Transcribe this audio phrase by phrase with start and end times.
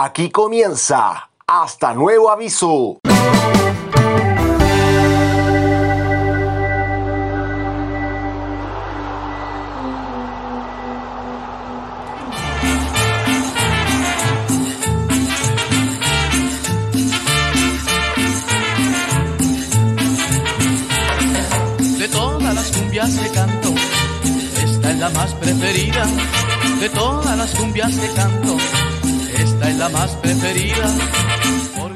[0.00, 3.00] Aquí comienza Hasta Nuevo Aviso.
[21.98, 23.74] De todas las cumbias que canto,
[24.64, 26.06] esta es la más preferida.
[26.78, 28.56] De todas las cumbias que canto,
[29.40, 30.84] esta es la más preferida.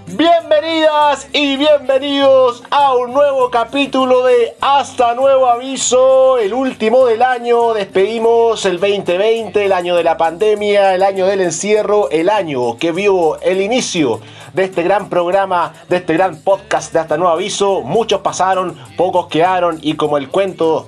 [0.06, 7.74] Bienvenidas y bienvenidos a un nuevo capítulo de Hasta Nuevo Aviso, el último del año.
[7.74, 12.92] Despedimos el 2020, el año de la pandemia, el año del encierro, el año que
[12.92, 14.20] vio el inicio
[14.52, 17.80] de este gran programa, de este gran podcast de Hasta Nuevo Aviso.
[17.80, 20.86] Muchos pasaron, pocos quedaron y como el cuento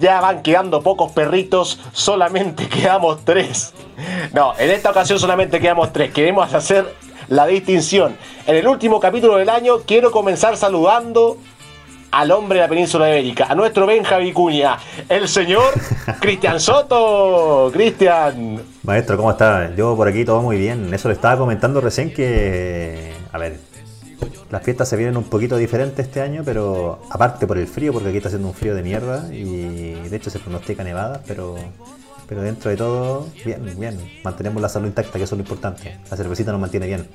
[0.00, 3.72] ya van quedando pocos perritos, solamente quedamos tres.
[4.32, 6.12] No, en esta ocasión solamente quedamos tres.
[6.12, 6.94] Queremos hacer
[7.28, 8.16] la distinción.
[8.46, 11.36] En el último capítulo del año quiero comenzar saludando
[12.10, 15.72] al hombre de la península ibérica, a nuestro Benja Vicuña, el señor
[16.20, 17.70] Cristian Soto.
[17.72, 19.74] Cristian, Maestro, ¿cómo está?
[19.76, 20.92] Yo por aquí todo muy bien.
[20.92, 23.60] Eso le estaba comentando recién que, a ver,
[24.50, 28.08] las fiestas se vienen un poquito diferentes este año, pero aparte por el frío, porque
[28.08, 31.54] aquí está haciendo un frío de mierda y de hecho se pronostica nevada, pero,
[32.28, 34.20] pero dentro de todo, bien, bien.
[34.24, 35.98] Mantenemos la salud intacta, que eso es lo importante.
[36.10, 37.08] La cervecita nos mantiene bien.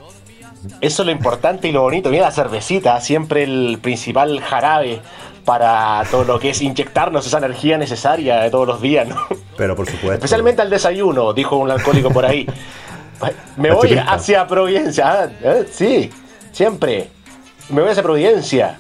[0.80, 2.10] eso es lo importante y lo bonito.
[2.10, 5.02] Mira la cervecita, siempre el principal jarabe
[5.44, 9.18] para todo lo que es inyectarnos esa energía necesaria de todos los días, ¿no?
[9.58, 10.14] Pero por supuesto.
[10.14, 12.48] Especialmente al desayuno, dijo un alcohólico por ahí.
[13.58, 15.30] Me La voy hacia Providencia.
[15.42, 16.10] Eh, sí,
[16.52, 17.15] siempre.
[17.70, 18.78] Me voy hacia Providencia.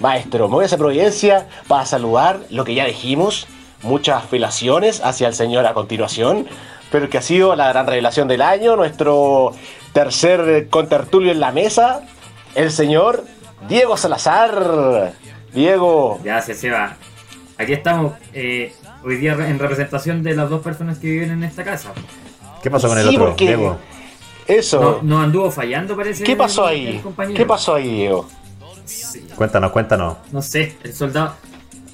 [0.00, 3.46] Maestro, me voy hacia Providencia para saludar lo que ya dijimos.
[3.82, 6.46] Muchas felaciones hacia el Señor a continuación.
[6.90, 8.76] Pero que ha sido la gran revelación del año.
[8.76, 9.52] Nuestro
[9.92, 12.02] tercer contertulio en la mesa.
[12.54, 13.24] El señor
[13.68, 15.12] Diego Salazar.
[15.52, 16.96] Diego, Ya se, se va.
[17.58, 18.72] Aquí estamos eh,
[19.04, 21.90] hoy día en representación de las dos personas que viven en esta casa.
[22.62, 23.78] ¿Qué pasó con el Sí, otro, porque- Diego?
[24.48, 24.80] Eso.
[24.80, 26.24] No, no anduvo fallando, parece.
[26.24, 27.02] ¿Qué pasó el- ahí?
[27.18, 27.34] el.
[27.34, 28.26] ¿Qué pasó ahí, Diego?
[28.84, 30.16] Sí, Cuéntanos, cuéntanos.
[30.32, 31.34] no sé, el soldado.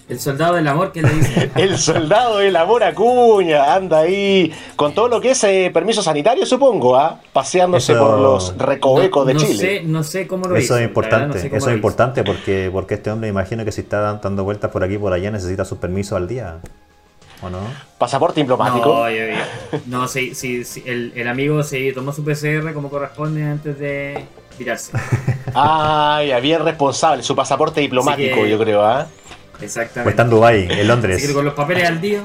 [0.07, 1.51] El soldado del amor que le dice.
[1.57, 6.45] El soldado del amor Acuña anda ahí con todo lo que es eh, permiso sanitario,
[6.45, 7.23] supongo, ¿ah?
[7.33, 9.59] Paseándose Eso- por los recovecos no, de no Chile.
[9.59, 10.59] Sé, no sé cómo lo hizo.
[10.59, 11.71] Eso es la verdad, importante, no sé eso es hizo.
[11.73, 14.99] importante porque, porque este hombre imagino que si está dan- dando vueltas por aquí y
[14.99, 16.59] por allá necesita su permiso al día.
[17.43, 17.59] ¿O no?
[17.99, 18.87] Pasaporte diplomático.
[18.87, 22.89] No, yo- yo- no sí, sí, sí, el, el amigo sí tomó su PCR como
[22.91, 24.25] corresponde antes de
[24.57, 24.93] tirarse.
[25.55, 27.23] Ay, bien responsable.
[27.23, 29.07] Su pasaporte diplomático, que- yo creo, ¿ah?
[29.61, 30.11] O Exactamente.
[30.11, 31.33] está en Dubái, en Así que Londres.
[31.33, 32.23] con los papeles al día,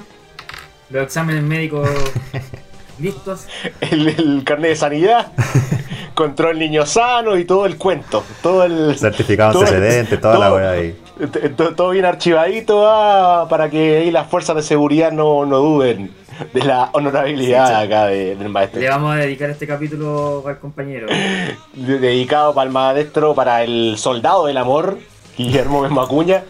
[0.89, 1.87] los exámenes médicos
[2.99, 3.45] listos.
[3.81, 5.31] El, el carnet de sanidad,
[6.15, 8.23] control niño sano y todo el cuento.
[8.41, 8.97] Todo el.
[8.97, 10.97] Certificado todo- antecedente, toda la weá ahí.
[11.27, 16.11] T- Todo bien archivadito ah, para que ahí las fuerzas de seguridad no, no duden
[16.53, 18.79] de la honorabilidad Sí, acá de- del maestro.
[18.79, 21.07] Le vamos a dedicar este capítulo al compañero.
[21.73, 24.97] De- dedicado para el maestro, para el soldado del amor,
[25.37, 26.43] Guillermo Macuña,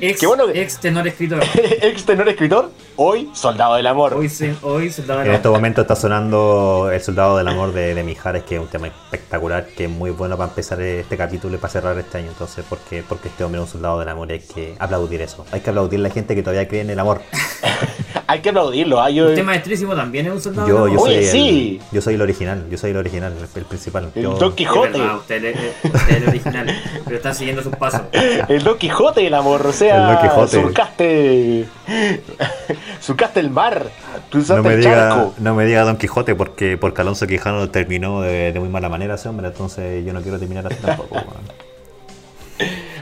[0.00, 1.42] Ex, Qué bueno que- ex tenor escritor.
[1.82, 4.14] ex tenor escritor, hoy soldado del amor.
[4.14, 8.56] Hoy, soldado En estos momentos está sonando El Soldado del Amor de, de Mijares, que
[8.56, 11.98] es un tema espectacular, que es muy bueno para empezar este capítulo y para cerrar
[11.98, 12.28] este año.
[12.28, 15.46] Entonces, porque, porque este hombre es un soldado del amor y hay que aplaudir eso.
[15.52, 17.22] Hay que aplaudir a la gente que todavía cree en el amor.
[18.28, 19.00] Hay que aplaudirlo.
[19.00, 21.00] ah, yo- Usted maestrísimo también es un soldado Yo, yo.
[21.00, 21.80] Oye, soy sí.
[21.80, 24.10] el, yo soy el original, yo soy el original, el, el principal.
[24.14, 24.98] el Yo- Don Quijote.
[24.98, 28.00] verdad, usted es el- usted es el original, pero está siguiendo sus pasos.
[28.48, 30.60] El Don Quijote del amor, o sea, El Don Quijote.
[30.62, 31.66] surcaste.
[33.00, 33.86] surcaste el mar,
[34.30, 35.34] cruzaste no me el diga, charco.
[35.38, 39.14] no me diga Don Quijote porque porque Alonso Quijano terminó de, de muy mala manera
[39.14, 41.16] ese hombre, entonces yo no quiero terminar así tampoco.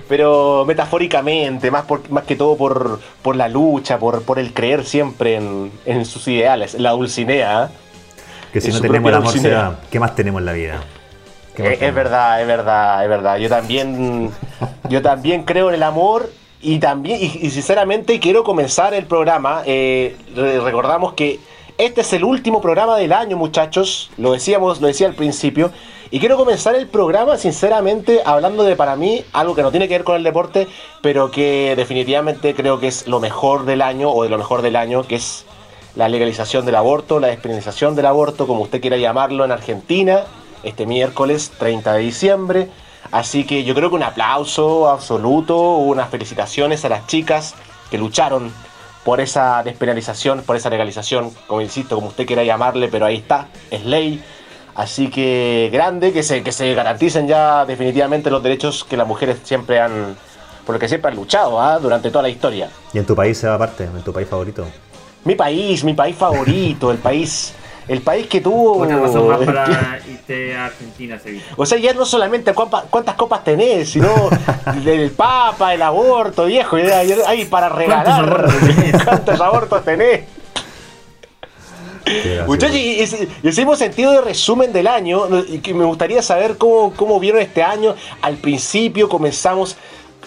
[0.08, 4.84] Pero metafóricamente, más, por, más que todo por, por la lucha, por, por el creer
[4.84, 7.64] siempre en, en sus ideales, la Dulcinea.
[7.64, 7.68] ¿eh?
[8.52, 9.76] Que si no tenemos el amor, Dulcinea.
[9.90, 10.80] ¿qué más tenemos en la vida?
[11.56, 13.36] ¿Qué más Eh, Es, verdad, es verdad, es verdad.
[13.38, 14.30] Yo también,
[14.90, 16.30] yo también creo en el amor
[16.60, 19.62] y también, y, y sinceramente quiero comenzar el programa.
[19.66, 21.40] eh, re- recordamos que
[21.78, 24.10] este es el último programa del año, muchachos.
[24.18, 25.72] Lo decíamos, lo decía al principio.
[26.14, 29.94] Y quiero comenzar el programa, sinceramente, hablando de para mí algo que no tiene que
[29.94, 30.68] ver con el deporte,
[31.02, 34.76] pero que definitivamente creo que es lo mejor del año o de lo mejor del
[34.76, 35.44] año, que es
[35.96, 40.22] la legalización del aborto, la despenalización del aborto, como usted quiera llamarlo, en Argentina,
[40.62, 42.68] este miércoles 30 de diciembre.
[43.10, 47.56] Así que yo creo que un aplauso absoluto, unas felicitaciones a las chicas
[47.90, 48.52] que lucharon
[49.04, 53.48] por esa despenalización, por esa legalización, como insisto, como usted quiera llamarle, pero ahí está,
[53.72, 54.22] es ley.
[54.74, 59.38] Así que grande, que se, que se garanticen ya definitivamente los derechos que las mujeres
[59.44, 60.16] siempre han,
[60.66, 61.78] por lo que siempre han luchado ¿ah?
[61.78, 62.68] durante toda la historia.
[62.92, 63.84] ¿Y en tu país se va aparte?
[63.84, 64.66] ¿En tu país favorito?
[65.24, 67.54] Mi país, mi país favorito, el país,
[67.86, 68.82] el país que tuvo.
[68.82, 71.44] Otra razón más para irte a Argentina, Sevilla.
[71.56, 74.12] O sea, ya no solamente cuántas, copas tenés, sino
[74.84, 78.44] el papa, el aborto, viejo, hay para regalar.
[79.04, 80.24] ¿Cuántos abortos tenés?
[82.46, 86.56] Muchachos, y, y- y hicimos sentido de resumen del año, y que me gustaría saber
[86.58, 87.94] cómo, cómo vieron este año.
[88.20, 89.76] Al principio comenzamos,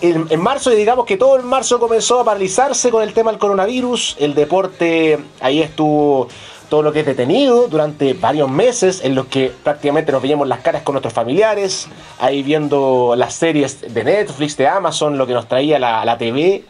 [0.01, 3.31] en, en marzo, y digamos que todo el marzo comenzó a paralizarse con el tema
[3.31, 6.27] del coronavirus, el deporte ahí estuvo
[6.69, 10.59] todo lo que es detenido durante varios meses en los que prácticamente nos veíamos las
[10.59, 11.88] caras con nuestros familiares,
[12.19, 16.65] ahí viendo las series de Netflix, de Amazon, lo que nos traía la, la TV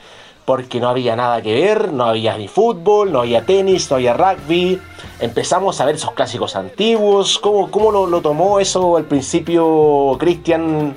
[0.47, 4.13] porque no había nada que ver, no había ni fútbol, no había tenis, no había
[4.13, 4.79] rugby.
[5.19, 7.38] Empezamos a ver esos clásicos antiguos.
[7.38, 10.95] ¿Cómo, cómo lo, tomó eso al principio, Cristian?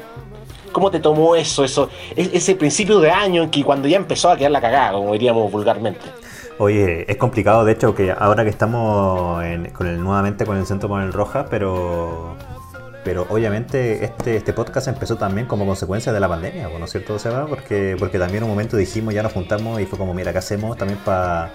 [0.70, 4.36] ¿Cómo te tomó eso, eso, ese principio de año en que cuando ya empezó a
[4.36, 6.06] quedar la cagada, como diríamos vulgarmente?
[6.58, 9.42] Oye, es complicado, de hecho, que ahora que estamos
[9.72, 12.36] con el, nuevamente con el Centro Manuel Roja, pero
[13.04, 17.18] pero obviamente este, este podcast empezó también como consecuencia de la pandemia, ¿no es cierto,
[17.18, 17.46] Seba?
[17.46, 20.38] Porque, porque también en un momento dijimos, ya nos juntamos y fue como, mira, ¿qué
[20.38, 21.50] hacemos también para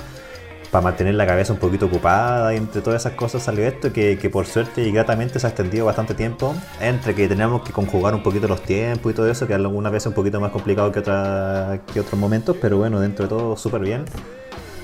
[0.81, 4.29] mantener la cabeza un poquito ocupada y entre todas esas cosas salió esto que, que
[4.29, 8.23] por suerte y gratamente se ha extendido bastante tiempo entre que teníamos que conjugar un
[8.23, 11.79] poquito los tiempos y todo eso, que algunas veces un poquito más complicado que, otra,
[11.93, 14.05] que otros momentos, pero bueno, dentro de todo súper bien.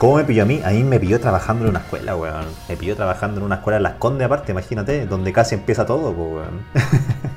[0.01, 0.59] ¿Cómo me pilló a mí?
[0.65, 2.47] A mí me pilló trabajando en una escuela, weón.
[2.67, 6.11] Me pilló trabajando en una escuela en Las Condes, aparte, imagínate, donde casi empieza todo,
[6.11, 6.65] pues, weón.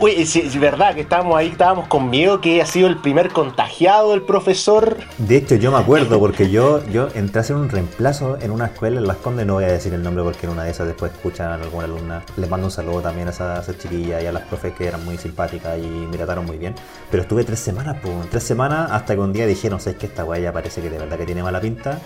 [0.00, 3.30] Uy, sí, es verdad que estábamos ahí, estábamos con miedo que ha sido el primer
[3.30, 4.98] contagiado el profesor.
[5.16, 8.66] De hecho, yo me acuerdo porque yo, yo entré a hacer un reemplazo en una
[8.66, 10.88] escuela en Las Condes, no voy a decir el nombre porque en una de esas
[10.88, 12.22] después escuchan a alguna alumna.
[12.36, 14.86] Les mando un saludo también a esa, a esa chiquilla y a las profes que
[14.86, 16.74] eran muy simpáticas y me trataron muy bien.
[17.10, 20.22] Pero estuve tres semanas, pues, tres semanas hasta que un día dijeron, sé que esta
[20.22, 21.98] guay ya parece que de verdad que tiene mala pinta.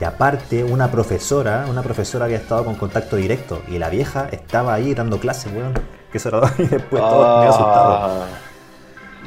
[0.00, 4.74] Y aparte, una profesora, una profesora había estado con contacto directo y la vieja estaba
[4.74, 5.97] ahí dando clases, weón.
[6.12, 7.92] Que eso era y después todo me asustado.
[7.92, 8.26] Ah.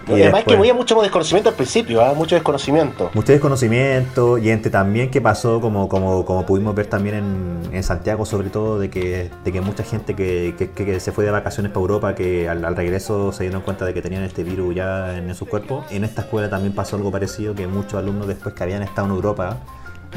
[0.07, 2.13] Y Y además después- que había mucho desconocimiento al principio, ¿ah?
[2.15, 3.11] mucho desconocimiento.
[3.13, 7.83] Mucho desconocimiento y entre también que pasó, como, como, como pudimos ver también en, en
[7.83, 11.29] Santiago, sobre todo, de que, de que mucha gente que, que- que se fue de
[11.29, 14.73] vacaciones para Europa, que al, al regreso se dieron cuenta de que tenían este virus
[14.73, 15.85] ya en, sus cuerpos.
[15.91, 19.13] En esta escuela también pasó algo parecido, que muchos alumnos después que habían estado en
[19.13, 19.57] Europa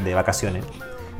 [0.03, 0.65] de vacaciones,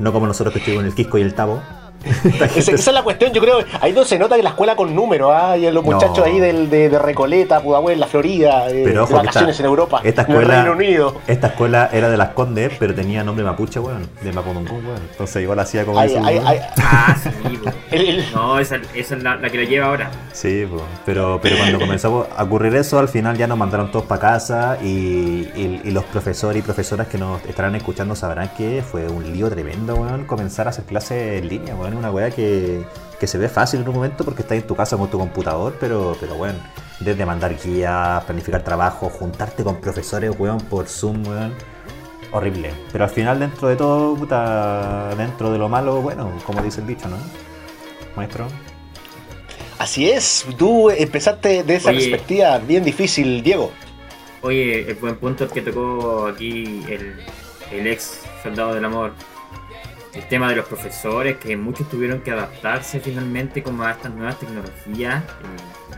[0.00, 1.60] no como nosotros que estuvimos en el Quisco y el Tabo.
[2.56, 5.32] Esa, es la cuestión, yo creo, ahí no se nota que la escuela con números,
[5.34, 5.56] ¿ah?
[5.56, 5.92] y los No.
[5.92, 9.62] muchachos ahí del, de, de Recoleta, Pudahuel, la Florida, eh, Pero de ojo, vacaciones esta-
[9.62, 11.16] en Europa, esta en el escuela, Reino Unido.
[11.26, 15.00] esta escuela era de las Condes, pero tenía nombre mapuche, weón, de Mapudungun, weón.
[15.10, 16.46] Entonces igual hacía como Ay, eso, ay, weón.
[16.48, 17.70] ay, Ah, sí, po.
[17.90, 20.10] el- el- No, esa, esa es la, la que la lleva ahora.
[20.32, 20.82] Sí, po.
[21.04, 24.78] pero, pero cuando comenzó a ocurrir eso, al final ya nos mandaron todos para casa
[24.82, 24.86] y,
[25.56, 29.48] y- y los profesores y profesoras que nos estarán escuchando sabrán que fue un lío
[29.50, 32.84] tremendo, weón, comenzar a hacer clases en línea, weón, una weá que,
[33.20, 35.76] que se ve fácil en un momento porque estás en tu casa con tu computador,
[35.78, 36.58] pero, pero bueno,
[37.00, 41.54] desde mandar guías, planificar trabajo, juntarte con profesores, weón, por Zoom, weón.
[42.32, 42.72] Horrible.
[42.92, 46.86] Pero al final, dentro de todo, puta, dentro de lo malo, bueno, como dice el
[46.86, 47.16] dicho, ¿no?
[48.16, 48.48] Maestro.
[49.78, 51.98] así es, tú empezaste de esa Oye.
[51.98, 53.70] perspectiva bien difícil, Diego.
[54.42, 57.16] Oye, el buen punto es que tocó aquí el,
[57.72, 59.12] el ex soldado del amor.
[60.16, 64.40] El tema de los profesores, que muchos tuvieron que adaptarse finalmente como a estas nuevas
[64.40, 65.22] tecnologías.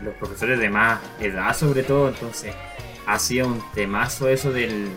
[0.03, 2.53] los profesores de más edad sobre todo, entonces
[3.07, 4.89] ha sido un temazo eso del,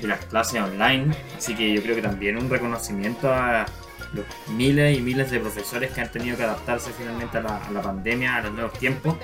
[0.00, 1.14] de las clases online.
[1.36, 3.66] Así que yo creo que también un reconocimiento a
[4.14, 7.70] los miles y miles de profesores que han tenido que adaptarse finalmente a la, a
[7.70, 9.16] la pandemia, a los nuevos tiempos,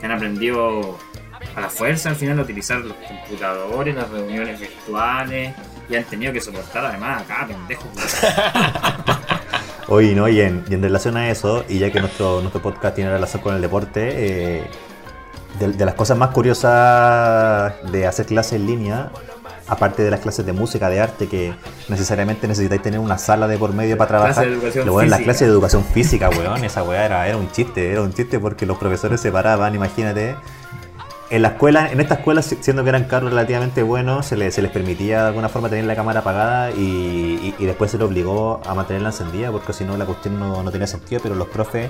[0.00, 0.98] que han aprendido
[1.54, 5.54] a la fuerza al final a utilizar los computadores, las reuniones virtuales
[5.90, 7.88] y han tenido que soportar además acá, pendejos.
[9.88, 12.94] Oye, no, y en, y en relación a eso, y ya que nuestro, nuestro podcast
[12.94, 14.70] tiene relación con el deporte, eh,
[15.58, 19.10] de, de las cosas más curiosas de hacer clases en línea,
[19.66, 21.54] aparte de las clases de música, de arte, que
[21.88, 25.52] necesariamente necesitáis tener una sala de por medio para trabajar, lo bueno, las clases de
[25.52, 29.20] educación física, weón, esa weá era, era un chiste, era un chiste porque los profesores
[29.20, 30.36] se paraban, imagínate.
[31.30, 34.58] En la escuela, en esta escuela, si- siendo que eran carros relativamente buenos, se les,
[34.70, 39.10] permitía de alguna forma tener la cámara apagada y, después se les obligó a mantenerla
[39.10, 41.88] encendida porque si no la cuestión no, no tenía sentido, pero los profes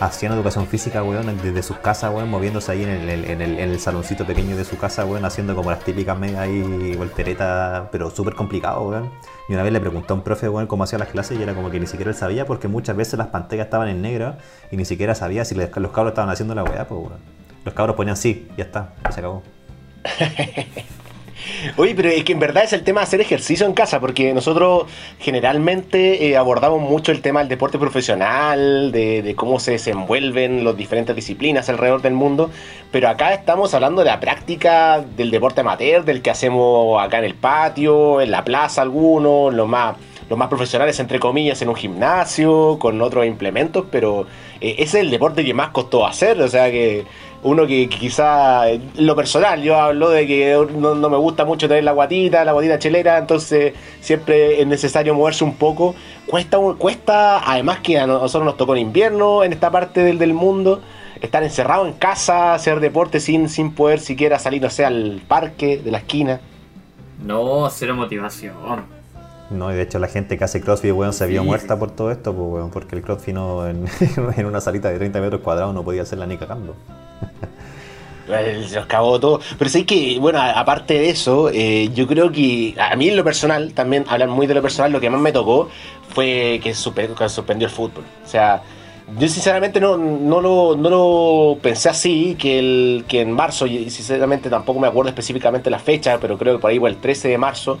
[0.00, 4.26] haciendo educación física, weón, desde sus casas, weón, moviéndose ahí en el, en el, saloncito
[4.26, 8.82] pequeño de su casa, weón, haciendo como las típicas medias ahí volteretas, pero súper complicado,
[8.82, 9.10] weón.
[9.48, 11.54] Y una vez le preguntó a un profe, weón, cómo hacía las clases y era
[11.54, 14.34] como que ni siquiera él sabía porque muchas veces las pantallas estaban en negro
[14.72, 17.41] y ni siquiera sabía si los cabros estaban haciendo la weá, pues, weón.
[17.64, 19.42] Los cabros ponían sí, ya está, se acabó.
[21.76, 24.32] Oye, pero es que en verdad es el tema de hacer ejercicio en casa, porque
[24.34, 24.84] nosotros
[25.18, 30.76] generalmente eh, abordamos mucho el tema del deporte profesional, de, de cómo se desenvuelven las
[30.76, 32.50] diferentes disciplinas alrededor del mundo,
[32.90, 37.24] pero acá estamos hablando de la práctica del deporte amateur, del que hacemos acá en
[37.24, 39.96] el patio, en la plaza algunos, los más,
[40.28, 44.26] los más profesionales entre comillas en un gimnasio, con otros implementos, pero
[44.60, 47.04] eh, ese es el deporte que más costó hacer, o sea que
[47.42, 51.92] uno que, quizá, lo personal, yo hablo de que no, me gusta mucho tener la
[51.92, 55.94] guatita, la guatita chelera, entonces siempre es necesario moverse un poco.
[56.26, 60.34] Cuesta, cuesta además que a nosotros nos tocó en invierno en esta parte del, del
[60.34, 60.80] mundo,
[61.20, 65.78] estar encerrado en casa, hacer deporte sin, sin poder siquiera salir, no sé, al parque
[65.78, 66.40] de la esquina.
[67.24, 69.01] No, cero motivación.
[69.52, 71.80] No, y de hecho la gente que hace CrossFit, weón, se vio Sí, muerta sí.
[71.80, 73.84] por todo esto, pues, weón, porque el CrossFit no, en,
[74.36, 76.74] en una salita de 30 metros cuadrados no podía hacerla ni cagando.
[78.28, 79.40] Los cagó todo.
[79.58, 83.24] Pero sé que, bueno, aparte de eso, eh, yo creo que a mí en lo
[83.24, 85.68] personal, también hablar muy de lo personal, lo que más me tocó
[86.14, 88.04] fue que suspendió el fútbol.
[88.24, 88.62] O sea,
[89.18, 93.90] yo sinceramente no, no, lo, no lo pensé así, que, el, que en marzo, y
[93.90, 97.28] sinceramente tampoco me acuerdo específicamente la fecha, pero creo que por ahí fue el 13
[97.28, 97.78] de marzo,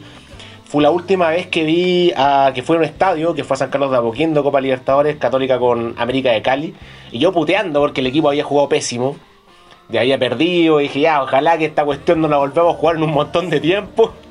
[0.72, 3.58] fue la última vez que vi a, que fue a un estadio, que fue a
[3.58, 6.74] San Carlos de Apoquindo, Copa Libertadores, Católica con América de Cali,
[7.10, 9.18] y yo puteando porque el equipo había jugado pésimo,
[9.90, 12.96] de había perdido, y dije, ya, ojalá que esta cuestión no la volvamos a jugar
[12.96, 14.14] en un montón de tiempo.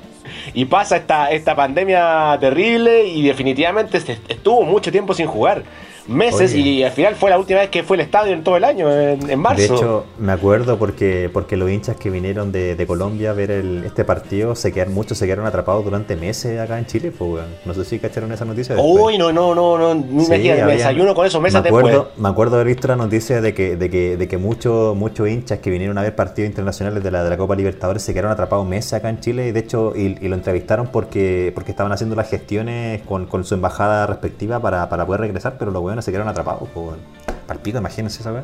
[0.53, 5.63] Y pasa esta, esta pandemia terrible y definitivamente estuvo mucho tiempo sin jugar.
[6.07, 6.59] Meses Oye.
[6.61, 8.91] y al final fue la última vez que fue el estadio en todo el año,
[8.91, 9.61] en, en marzo.
[9.61, 13.51] De hecho, me acuerdo porque, porque los hinchas que vinieron de, de Colombia a ver
[13.51, 17.43] el- este partido, se quedaron, muchos se quedaron atrapados durante meses acá en Chile, pues.
[17.65, 18.75] No sé si cacharon esa noticia.
[18.79, 20.37] Uy, no, no, no, no, Sí, me
[20.73, 22.17] desayuno con esos meses me acuerdo, después.
[22.19, 25.59] Me acuerdo haber visto la noticia de que, de que, de que muchos muchos hinchas
[25.59, 28.65] que vinieron a ver partidos internacionales de la, de la Copa Libertadores se quedaron atrapados
[28.67, 32.15] meses acá en Chile y de hecho y, y lo entrevistaron porque, porque estaban haciendo
[32.15, 36.29] las gestiones con, con su embajada respectiva para, para poder regresar, pero los se quedaron
[36.29, 36.99] atrapados, weón.
[37.47, 38.43] Palpito, imagínense esa weá.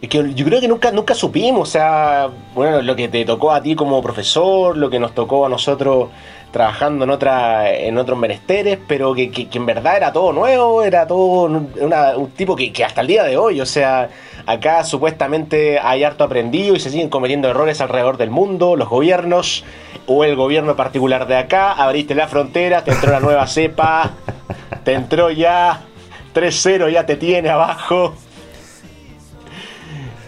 [0.00, 3.50] Es que yo creo que nunca, nunca supimos, o sea, bueno, lo que te tocó
[3.50, 6.10] a ti como profesor, lo que nos tocó a nosotros
[6.52, 11.04] trabajando en otra, en otros menesteres, pero que, que- en verdad era todo nuevo, era
[11.06, 14.08] todo un tipo que, que hasta el día de hoy, o sea,
[14.46, 19.64] acá supuestamente hay harto aprendido y se siguen cometiendo errores alrededor del mundo, los gobiernos
[20.06, 24.12] o el gobierno particular de acá, abriste la frontera, te entró la nueva cepa,
[24.84, 25.82] te entró ya
[26.38, 28.14] 3-0, ya te tiene abajo.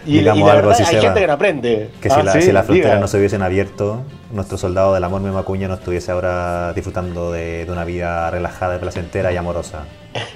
[0.05, 1.13] Y, Digamos y la algo, verdad, si hay gente va.
[1.21, 1.89] que no aprende.
[2.01, 2.99] Que Ah, si, la, sí, si las fronteras diga.
[3.01, 4.01] no se hubiesen abierto,
[4.31, 8.79] nuestro soldado del amor Mema Cuña no estuviese ahora disfrutando de, de una vida relajada,
[8.79, 9.83] placentera y amorosa.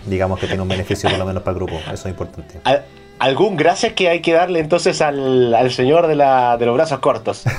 [0.05, 2.59] Digamos que tiene un beneficio por lo menos para el grupo, eso es importante.
[2.63, 2.83] Al-
[3.17, 6.99] algún gracias que hay que darle entonces al, al señor de, la, de los brazos
[6.99, 7.43] cortos.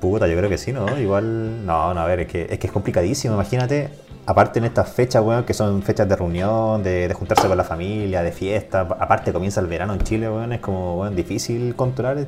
[0.00, 0.98] Puta, yo creo que sí, ¿no?
[0.98, 3.90] Igual, no, no, a ver, es que es, que es complicadísimo, imagínate.
[4.24, 8.22] Aparte en estas fechas, weón, que son fechas de reunión, de, juntarse con la familia,
[8.22, 8.82] de fiesta.
[8.82, 12.26] Aparte comienza el verano en Chile, weón, es como, weón, difícil controlar.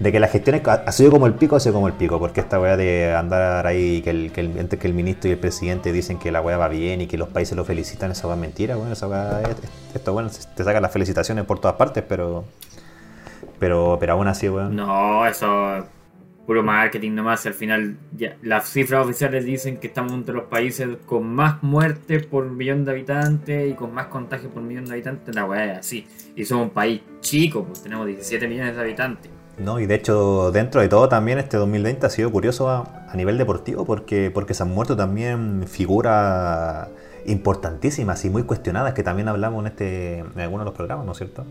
[0.00, 2.18] De que la gestión es- ha sido como el pico, ha sido como el pico.
[2.18, 5.38] Porque esta weá de andar ahí, que el, que el, que el ministro y el
[5.38, 8.34] presidente dicen que la weá va bien y que los países lo felicitan, esa weá
[8.34, 8.90] es mentira, weón.
[8.90, 9.40] Esa
[9.94, 12.44] esto, bueno, te sacan las felicitaciones por todas partes, pero...
[13.60, 14.74] Pero, pero aún así, weón.
[14.74, 15.84] No, eso
[16.46, 17.46] puro marketing nomás.
[17.46, 22.26] Al final, ya, las cifras oficiales dicen que estamos entre los países con más muertes
[22.26, 25.34] por millón de habitantes y con más contagios por millón de habitantes.
[25.34, 26.06] La weá es así.
[26.36, 29.30] Y somos un país chico, pues tenemos 17 millones de habitantes.
[29.58, 33.16] No, y de hecho, dentro de todo también este 2020 ha sido curioso a, a
[33.16, 36.88] nivel deportivo porque, porque se han muerto también figuras
[37.26, 41.12] importantísimas y muy cuestionadas que también hablamos en, este, en algunos de los programas, ¿no
[41.12, 41.44] es cierto?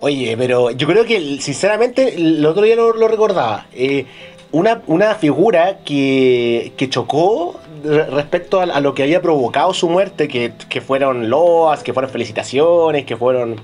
[0.00, 3.66] Oye, pero yo creo que, sinceramente, el otro día lo, recordaba.
[3.72, 4.06] eh,
[4.50, 10.28] una, una figura que, que chocó re- respecto a, lo que había provocado su muerte,
[10.28, 13.56] que, que fueron loas, que fueron felicitaciones, que fueron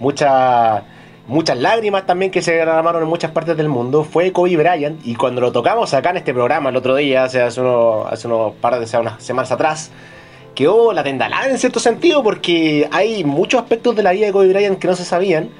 [0.00, 0.82] muchas
[1.28, 5.00] muchas lágrimas también que se derramaron en muchas partes del mundo, fue Kobe Bryant.
[5.06, 8.26] Y cuando lo tocamos acá en este programa el otro día, hace, hace, unos, hace
[8.26, 9.90] unos par de unas semanas atrás,
[10.54, 14.48] quedó la tendalada en cierto sentido porque hay muchos aspectos de la vida de Kobe
[14.48, 15.50] Bryant que no se sabían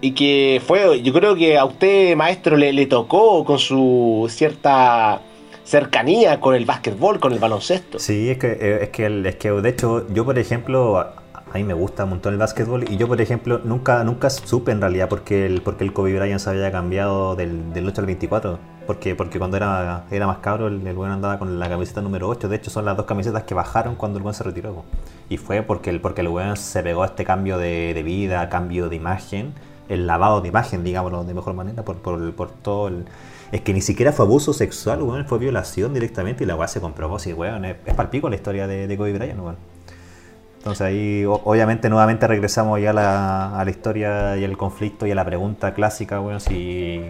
[0.00, 5.20] y que fue, yo creo que a usted, maestro, le, le tocó con su cierta
[5.64, 7.98] cercanía con el básquetbol, con el baloncesto.
[7.98, 11.64] Sí, es que, eh, es que, es que de hecho, yo por ejemplo, a mí
[11.64, 15.08] me gusta un montón el básquetbol y yo por ejemplo nunca, nunca supe en realidad
[15.08, 18.58] porque el, porque el Kobe Bryant se había cambiado del, del 8 al 24.
[18.86, 22.48] Porque, porque cuando era, era más cabro el, el andaba con la camiseta número 8.
[22.48, 24.84] De hecho son las dos camisetas que bajaron cuando el buen se retiró.
[25.28, 28.88] Y fue porque el, porque el se pegó a este cambio de, de vida, cambio
[28.88, 29.52] de imagen,
[29.88, 33.06] el lavado de imagen, digámoslo de mejor manera, por, por, todo el...
[33.52, 36.80] Es que ni siquiera fue abuso sexual, weón, fue violación directamente y la weá se
[36.80, 37.18] comprobó.
[37.18, 39.56] Sí, weón, es, es palpico la historia de, de Kobe Bryant, weón.
[40.58, 45.12] Entonces ahí obviamente nuevamente regresamos ya a la, a la historia y al conflicto y
[45.12, 47.00] a la pregunta clásica, bueno, si,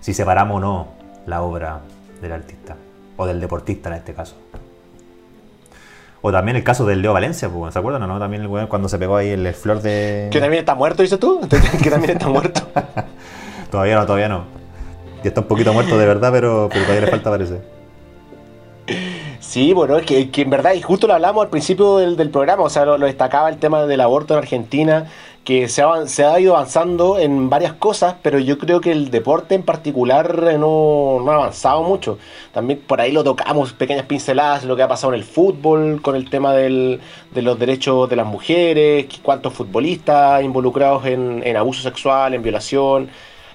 [0.00, 0.88] si separamos o no
[1.26, 1.80] la obra
[2.20, 2.76] del artista
[3.16, 4.36] o del deportista en este caso.
[6.20, 8.18] O también el caso del Leo Valencia, pues, ¿se acuerdan o no?
[8.18, 10.28] También el weón cuando se pegó ahí el, el flor de...
[10.32, 11.40] Que también está muerto, dices tú.
[11.82, 12.62] que también está muerto.
[13.70, 14.44] Todavía no, todavía no.
[15.22, 17.60] Ya está un poquito muerto de verdad, pero, pero todavía le falta parece.
[19.40, 22.30] Sí, bueno, es que, que en verdad, y justo lo hablamos al principio del, del
[22.30, 25.06] programa, o sea, lo, lo destacaba el tema del aborto en Argentina,
[25.48, 29.10] que se ha, se ha ido avanzando en varias cosas, pero yo creo que el
[29.10, 32.18] deporte en particular eh, no, no ha avanzado mucho.
[32.52, 36.16] También por ahí lo tocamos, pequeñas pinceladas, lo que ha pasado en el fútbol, con
[36.16, 37.00] el tema del,
[37.32, 43.08] de los derechos de las mujeres, cuántos futbolistas involucrados en, en abuso sexual, en violación.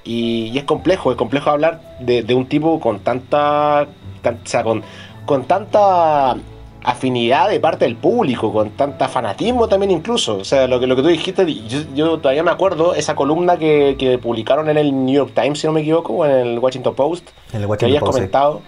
[0.03, 3.85] Y, es complejo, es complejo hablar de, un tipo con tanta,
[4.23, 4.81] tan- o sea, con,
[5.27, 6.37] con tanta
[6.83, 10.37] afinidad de parte del público, con tanta fanatismo también incluso.
[10.37, 13.57] O sea, lo que, lo que tú dijiste, yo, yo todavía me acuerdo esa columna
[13.57, 16.59] que, que publicaron en el New York Times, si no me equivoco, o en el
[16.59, 18.17] Washington Post, En el que habías Post, sí.
[18.19, 18.61] comentado.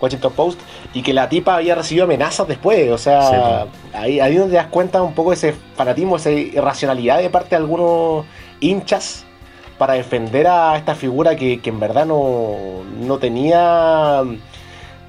[0.00, 0.60] Washington Post
[0.94, 4.56] y que la tipa había recibido amenazas después, o sea, Sí, ahí, ahí donde te
[4.56, 8.24] das cuenta un poco ese fanatismo, esa irracionalidad de parte de algunos
[8.58, 9.24] hinchas
[9.78, 12.56] para defender a esta figura que, que en verdad no,
[13.00, 14.22] no tenía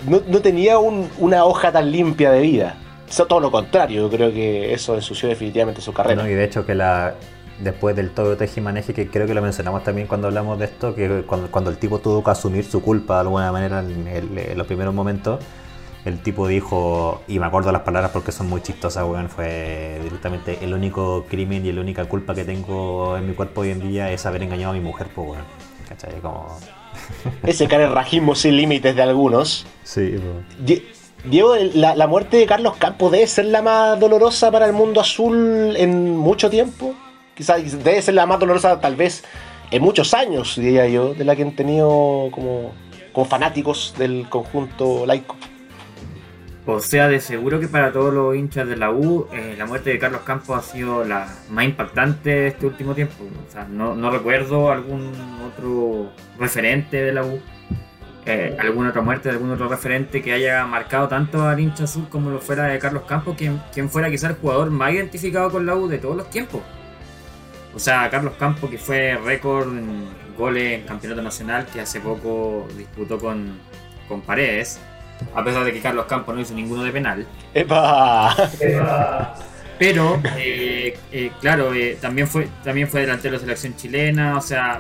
[0.07, 2.75] no, tenía un- una hoja tan limpia de vida.
[3.09, 6.27] Eso todo lo contrario, yo creo que eso ensució definitivamente su carrera.
[6.29, 7.15] Y de hecho que la
[7.59, 11.23] después del todo tejimaneje, que creo que lo mencionamos también cuando hablamos de esto, que
[11.27, 15.39] cuando, el tipo tuvo que asumir su culpa de alguna manera en los primeros momentos,
[16.03, 20.57] el tipo dijo, y me acuerdo las palabras porque son muy chistosas, weón, fue directamente
[20.61, 24.11] el único crimen y la única culpa que tengo en mi cuerpo hoy en día
[24.11, 25.43] es haber engañado a mi mujer, pues, weón.
[25.87, 26.19] ¿Cachai?
[26.19, 26.57] Como...
[27.45, 29.65] Ese carerrajismo sin límites de algunos.
[29.83, 30.15] Sí,
[30.59, 30.83] Die-
[31.25, 34.99] Diego, la, la muerte de Carlos Campos debe ser la más dolorosa para el mundo
[34.99, 36.93] azul en mucho tiempo.
[37.35, 39.23] Quizás debe ser la más dolorosa tal vez
[39.71, 42.71] en muchos años, diría yo, de la que han tenido como,
[43.13, 45.35] como fanáticos del conjunto laico.
[46.65, 49.89] O sea, de seguro que para todos los hinchas de la U, eh, la muerte
[49.89, 53.15] de Carlos Campos ha sido la más impactante de este último tiempo.
[53.47, 55.11] O sea, no, recuerdo algún
[55.45, 57.41] otro referente de la U,
[58.25, 62.07] eh, alguna otra muerte de algún otro referente que haya marcado tanto al hincha azul
[62.09, 65.65] como lo fuera de Carlos Campos, quien, quien fuera quizás el jugador más identificado con
[65.65, 66.61] la U de todos los tiempos.
[67.75, 70.05] O sea, Carlos Campos, que fue récord en
[70.37, 73.59] goles en campeonato nacional, que hace poco disputó con,
[74.07, 74.79] con Paredes,
[75.33, 77.27] a pesar de que Carlos Campos no hizo ninguno de penal.
[77.53, 78.35] ¡Epa!
[79.79, 84.41] Pero, eh, eh, claro, eh, también, fue, también fue delantero de la selección chilena, o
[84.41, 84.79] sea,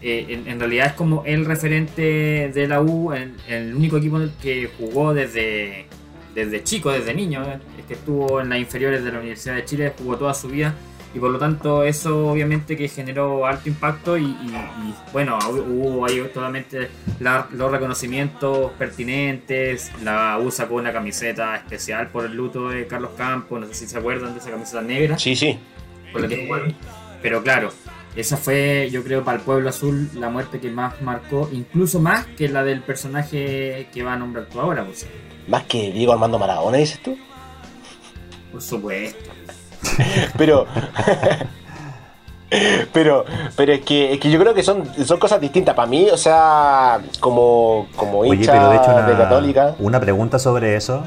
[0.00, 4.24] en, en realidad es como el referente de la U, el, el único equipo en
[4.24, 5.86] el que jugó desde,
[6.34, 7.42] desde chico, desde niño,
[7.78, 10.74] es que estuvo en las inferiores de la Universidad de Chile, jugó toda su vida
[11.14, 16.04] y por lo tanto eso obviamente que generó alto impacto y, y- y, bueno, hubo
[16.06, 16.88] ahí totalmente
[17.20, 23.12] la- los reconocimientos pertinentes, la U sacó una camiseta especial por el luto de Carlos
[23.16, 25.58] Campos, no sé si se acuerdan de esa camiseta negra Sí, sí.
[26.12, 26.74] por la que jugaron.
[27.22, 27.70] Pero claro,
[28.16, 32.26] esa fue, yo creo, para el pueblo azul la muerte que más marcó, incluso más
[32.26, 35.06] que la del personaje que va a nombrar tú ahora, pues,
[35.48, 37.16] Más que Diego Armando Maradona, dices tú.
[38.52, 39.30] por supuesto.
[40.38, 40.66] Pero.
[42.92, 43.24] pero,
[43.56, 45.74] pero es que, es que yo creo que son, son cosas distintas.
[45.74, 49.74] Para mí, o sea, como, como Oye, hincha pero de hecho una, Católica.
[49.78, 51.02] una pregunta sobre eso.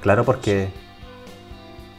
[0.00, 0.68] Claro, porque...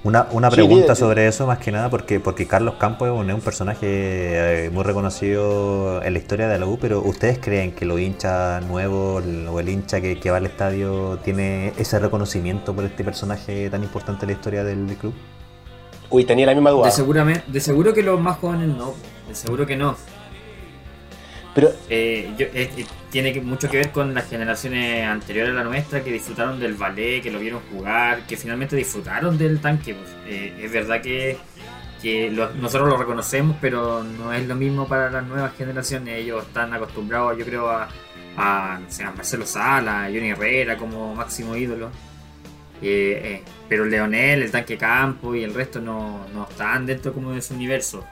[0.04, 3.36] Una, una pregunta sobre eso más que nada porque, porque Carlos Campos es un, es
[3.36, 7.84] un personaje eh, muy reconocido en la historia de la U, pero ¿ustedes creen que
[7.84, 12.86] los hinchas nuevos o el hincha que, que va al estadio tiene ese reconocimiento por
[12.86, 15.14] este personaje tan importante en la historia del, del club?
[16.10, 16.86] Uy, tenía la misma duda.
[16.86, 18.94] De, seguramente, de seguro que los más jóvenes no,
[19.28, 19.96] de seguro que no.
[21.54, 25.64] Pero, Eh, yo- eh, eh, tiene mucho que ver con las generaciones anteriores a la
[25.64, 29.96] nuestra que disfrutaron del ballet, que lo vieron jugar, que finalmente disfrutaron del tanque.
[29.96, 30.10] pues.
[30.28, 31.38] Eh, es verdad que
[32.02, 36.20] que lo- nosotros lo reconocemos, pero no es lo mismo para las nuevas generaciones.
[36.20, 37.88] Ellos están acostumbrados, yo creo, a,
[38.38, 41.90] a, a Marcelo Sala, a Johnny Herrera como máximo ídolo.
[42.82, 47.32] Eh, eh, pero Leonel, el tanque campo y el resto no, no están dentro como
[47.32, 48.06] de su universo.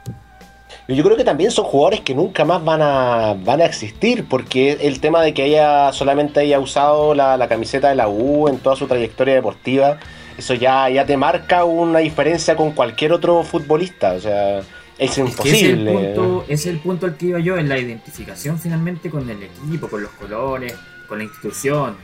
[0.88, 4.73] Yo creo que también son jugadores que nunca más van a, van a existir, porque
[4.82, 8.60] el tema de que ella solamente haya usado la, la camiseta de la U en
[8.60, 9.97] toda su trayectoria deportiva,
[10.38, 14.13] eso ya, ya te marca una diferencia con cualquier otro futbolista.
[14.13, 14.65] O sea, es
[14.99, 15.91] Es que imposible.
[15.91, 19.10] es el punto, ese es el punto al que iba yo, en la identificación finalmente
[19.10, 20.75] con el equipo, con los colores,
[21.08, 21.95] con la institución.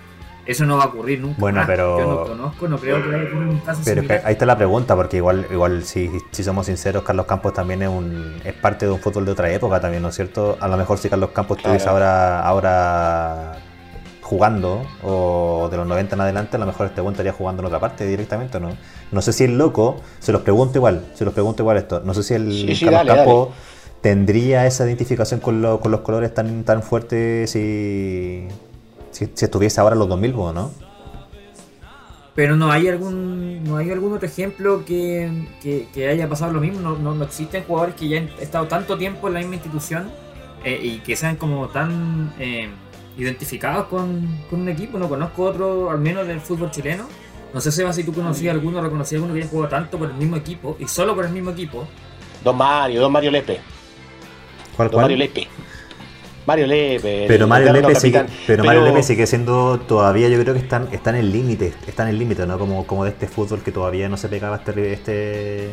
[0.45, 1.35] Eso no va a ocurrir nunca.
[1.39, 1.67] Bueno, más.
[1.67, 4.21] pero- Yo no conozco, no creo que vaya a ocurrir un caso Pero similar.
[4.25, 7.89] ahí está la pregunta, porque igual, igual si, si somos sinceros, Carlos Campos también es
[7.89, 10.57] un es parte de un fútbol de otra época también, ¿no es cierto?
[10.59, 11.97] A lo mejor si Carlos Campos estuviese Claro.
[11.97, 13.57] ahora, ahora
[14.21, 17.65] jugando, o de los 90 en adelante, a lo mejor este buen estaría jugando en
[17.67, 18.69] otra parte directamente, ¿no?
[19.11, 22.13] No sé si el loco, se los pregunto igual, se los pregunto igual esto, no
[22.13, 23.49] sé si el Sí, sí, Carlos dale, Campos
[23.99, 28.47] tendría esa identificación con, lo- con los colores tan, tan fuerte si,
[29.25, 30.71] si, si estuviese ahora en los 2000, ¿o ¿no?
[32.33, 36.61] Pero no hay algún no hay algún otro ejemplo que, que- que haya pasado lo
[36.61, 36.79] mismo.
[36.79, 40.09] No, no, no existen jugadores que ya han estado tanto tiempo en la misma institución
[40.63, 42.69] eh, y que sean como tan eh,
[43.17, 44.97] identificados con, con un equipo.
[44.97, 47.05] No conozco otro, al menos del fútbol chileno.
[47.53, 50.15] No sé, Seba, si tú conocías alguno, reconocías alguno que haya jugado tanto por el
[50.15, 51.85] mismo equipo y solo por el mismo equipo.
[52.45, 53.59] Don Mario, Don Mario Lepe.
[54.77, 55.03] ¿Cuál, Don cuál?
[55.03, 55.47] Mario Lepe.
[56.45, 57.25] Mario Lepe.
[57.27, 58.37] Pero Mario Lepe, sigue, capitán.
[58.47, 62.07] pero Mario Lepe sigue siendo todavía, yo creo que están, están en el límite, están
[62.07, 62.57] en el límite, ¿no?
[62.57, 65.65] Como, como de este fútbol que todavía no se pegaba este este,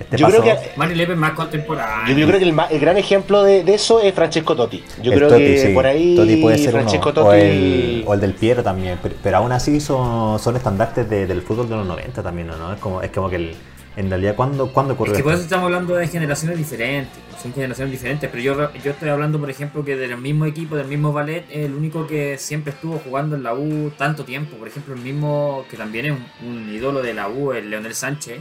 [0.00, 2.12] este Yo creo que- Mario Lepe es más contemporáneo.
[2.12, 4.82] Yo, yo creo que el, el gran ejemplo de, de eso es Francesco Totti.
[5.02, 5.72] Yo El creo Totti, que sí.
[5.72, 7.28] por ahí Totti puede ser Francesco uno, Totti.
[7.28, 11.26] o, el, o el del Piero también, pero, pero aún así son, son estandartes de-
[11.28, 12.72] del fútbol de los 90 también, ¿no?
[12.72, 13.54] Es como, es como que el,
[13.96, 17.52] en realidad, ¿cuándo, ¿cuándo ocurrió Es que por eso estamos hablando de generaciones diferentes, son
[17.54, 21.12] generaciones diferentes, pero yo, yo estoy hablando, por ejemplo, que del mismo equipo, del mismo
[21.12, 25.00] ballet, el único que siempre estuvo jugando en la U tanto tiempo, por ejemplo, el
[25.00, 28.38] mismo que también es un, un ídolo de la U, el Leonel Sánchez,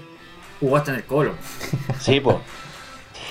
[0.60, 1.32] jugó hasta en el Colo.
[2.00, 2.38] Sí, pues.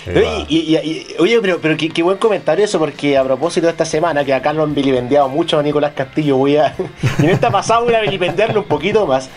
[0.06, 3.66] Oye, y- y- y- oye, pero, pero qué, qué buen comentario eso, porque a propósito
[3.66, 6.74] de esta semana, que acá lo han vilipendiado mucho a Nicolás Castillo, voy a.
[7.20, 9.30] y en esta pasada voy a vilipendiarlo un poquito más.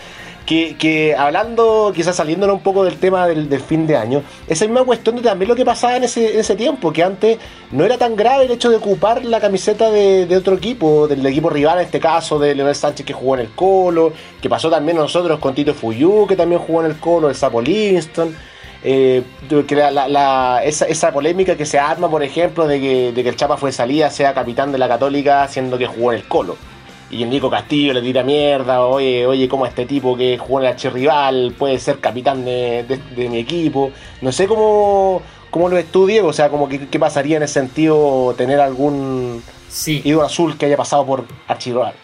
[0.48, 4.82] Que, que hablando, quizás saliéndonos un poco del tema del, fin de año, esa misma
[4.82, 7.36] cuestión de también lo que pasaba en ese, en ese tiempo, que antes
[7.70, 11.26] no era tan grave el hecho de ocupar la camiseta de, de otro equipo, del
[11.26, 14.70] equipo rival en este caso, de Leonel Sánchez que jugó en el Colo, que pasó
[14.70, 18.34] también nosotros con Tito Fuyú, que también jugó en el Colo, el Sapo Livingston.
[18.84, 19.24] Eh,
[19.66, 23.22] que la- la- la- esa, esa polémica que se arma, por ejemplo, de que, de
[23.22, 26.24] que el Chapa fue salida, sea capitán de la Católica, siendo que jugó en el
[26.28, 26.56] Colo.
[27.10, 30.66] Y el Nico Castillo le tira mierda, oye, oye, ¿cómo este tipo que jugó en
[30.66, 33.92] el archirrival puede ser capitán de, de- de mi equipo?
[34.20, 38.34] No sé cómo, cómo lo Diego, o sea, como que, qué pasaría en ese sentido
[38.36, 41.94] tener algún Sí, ídolo azul que haya pasado por archirrival.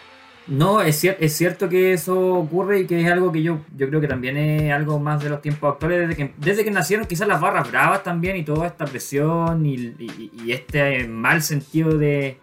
[0.47, 3.89] no, es, cier- es cierto que eso ocurre y que es algo que yo, yo
[3.89, 7.07] creo que también es algo más de los tiempos actuales, desde que, desde que nacieron
[7.07, 11.97] quizás las barras bravas también y toda esta presión y, y- y este mal sentido
[11.97, 12.37] de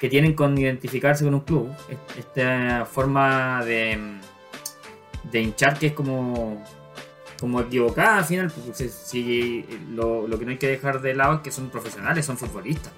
[0.00, 3.98] que tienen con identificarse con un club, es- esta forma de,
[5.30, 6.62] de hinchar que es como,
[7.40, 11.34] como equivocada al final, porque si lo, lo que no hay que dejar de lado
[11.36, 12.92] es que son profesionales, son futbolistas.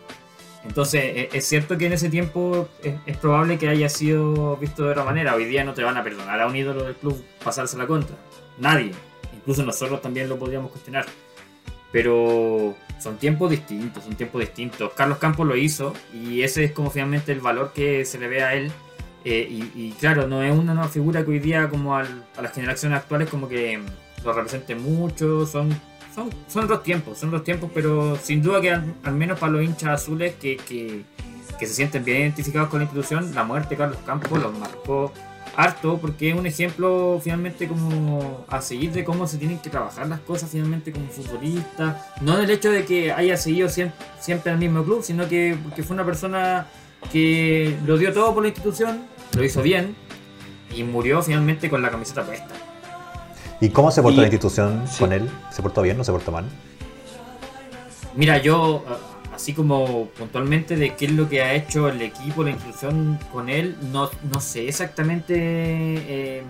[0.63, 4.85] Entonces, e- es cierto que en ese tiempo es, es probable que haya sido visto
[4.85, 5.35] de otra manera.
[5.35, 8.15] Hoy día no te van a perdonar a un ídolo del club pasarse la contra.
[8.59, 8.93] Nadie.
[9.35, 11.07] Incluso nosotros también lo podríamos cuestionar.
[11.93, 14.93] Pero son tiempos distintos, son tiempos distintos.
[14.95, 18.43] Carlos Campos lo hizo y ese es como finalmente el valor que se le ve
[18.43, 18.71] a él.
[19.25, 22.43] Eh, y, y claro, no es una nueva figura que hoy día como al- a
[22.43, 23.79] las generaciones actuales como que
[24.25, 25.47] lo represente mucho.
[25.47, 25.69] Son,
[26.15, 29.53] son, son otros tiempos, son otros tiempos, pero sin duda que al, al menos para
[29.53, 31.03] los hinchas azules que, que,
[31.59, 35.13] que se sienten bien identificados con la institución, la muerte de Carlos Campos los marcó
[35.63, 40.07] harto porque es un ejemplo finalmente como a seguir de cómo se tienen que trabajar
[40.09, 44.53] las cosas finalmente como futbolista no en el hecho de que haya seguido siempre, siempre
[44.53, 46.67] al mismo club sino que porque fue una persona
[47.13, 49.05] que lo dio todo por la institución
[49.37, 49.95] lo hizo bien
[50.75, 52.49] y murió finalmente con la camiseta puesta
[53.63, 54.99] ¿Y cómo se portó Y- la institución sí.
[55.01, 55.29] con él?
[55.51, 56.47] ¿Se portó bien o se portó mal?
[58.17, 58.83] Mira, yo,
[59.41, 63.49] así como puntualmente de qué es lo que ha hecho el equipo, la institución con
[63.49, 66.43] él, no, no sé exactamente eh,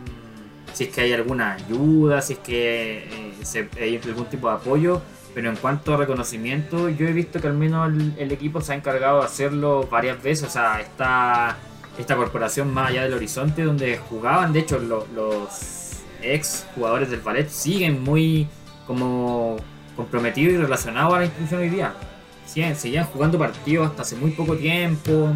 [0.72, 4.54] si es que hay alguna ayuda, si es que eh, se- hay algún tipo de
[4.54, 5.00] apoyo,
[5.34, 8.72] pero en cuanto a reconocimiento, yo he visto que al menos el, el equipo se
[8.72, 11.56] ha encargado de hacerlo varias veces, o sea, está
[11.98, 17.20] esta corporación más allá del horizonte donde jugaban, de hecho lo- los ex jugadores del
[17.20, 18.48] ballet siguen muy
[18.86, 19.56] como
[19.96, 21.94] comprometido y relacionado a la institución hoy día.
[22.52, 25.32] Seguían jugando partidos hasta hace muy poco tiempo,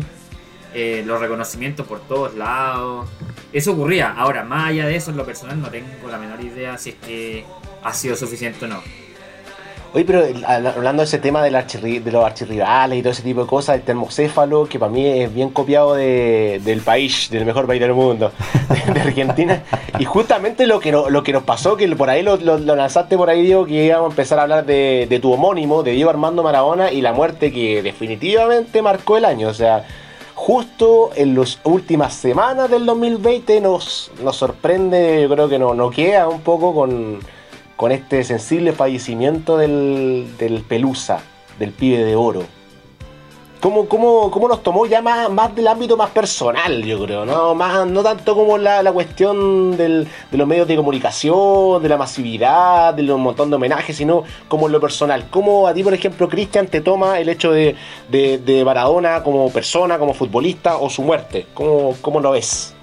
[0.75, 3.09] eh, los reconocimientos por todos lados.
[3.53, 4.13] Eso ocurría.
[4.13, 6.97] Ahora, más allá de eso, en lo personal no tengo la menor idea si es
[6.97, 7.45] que
[7.85, 9.04] ha sido suficiente o no.
[9.95, 13.77] Oye, pero hablando de ese tema de los archirrivales y todo ese tipo de cosas,
[13.77, 17.95] el termocéfalo, que para mí es bien copiado de- del país, del mejor país del
[17.95, 18.33] mundo,
[18.93, 19.63] de, Argentina.
[20.01, 23.31] Y justamente lo que, no- lo que nos pasó, que por ahí lo, lanzaste por
[23.31, 26.43] ahí, Diego, que íbamos a empezar a hablar de, de tu homónimo, de Diego Armando
[26.43, 29.47] Maradona, y la muerte que definitivamente marcó el año.
[29.49, 29.85] O sea,
[30.35, 35.91] justo en las últimas semanas del 2020 nos, nos sorprende, yo creo que no, no
[35.91, 37.21] queda un poco con,
[37.77, 41.21] con este sensible fallecimiento del, del Pelusa,
[41.59, 42.45] del pibe de oro.
[43.61, 47.25] ¿Cómo, cómo, cómo nos tomó ya más, más del ámbito más personal, yo creo?
[47.25, 51.89] No, más, no tanto como la, la cuestión del- de los medios de comunicación, de
[51.89, 55.29] la masividad, de un montón de homenajes, sino como en lo personal.
[55.31, 57.75] ¿Cómo a ti, por ejemplo, Cristian, te toma el hecho de,
[58.11, 61.47] de, de como persona, como futbolista o su muerte?
[61.55, 62.74] ¿Cómo, cómo lo ves?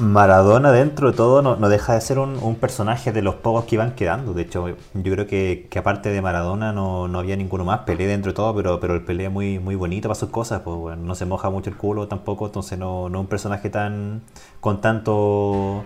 [0.00, 3.64] Maradona dentro de todo no, no deja de ser un, un personaje de los pocos
[3.66, 4.32] que iban quedando.
[4.32, 7.80] De hecho, yo creo que, que aparte de Maradona no, no había ninguno más.
[7.80, 10.62] Pelé dentro de todo, pero, pero el Pelé muy, muy bonito para sus cosas.
[10.62, 14.22] Pues, bueno, no se moja mucho el culo tampoco, entonces no, no un personaje tan
[14.60, 15.84] con tanto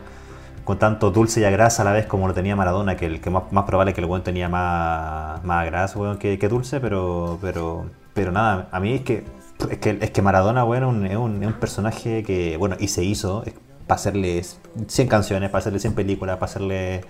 [0.64, 3.30] con tanto dulce y grasa a la vez como lo tenía Maradona, que el que
[3.30, 7.86] más, probable es que el buen tenía más, más grasa weón, que, dulce, pero, pero,
[8.14, 9.24] pero nada, a mí es que
[9.70, 13.04] es que, es que Maradona, un- es un, es un personaje que, bueno, y se
[13.04, 13.44] hizo
[13.86, 14.42] para hacerle
[14.86, 17.02] 100 canciones, para hacerle 100 películas, para hacerle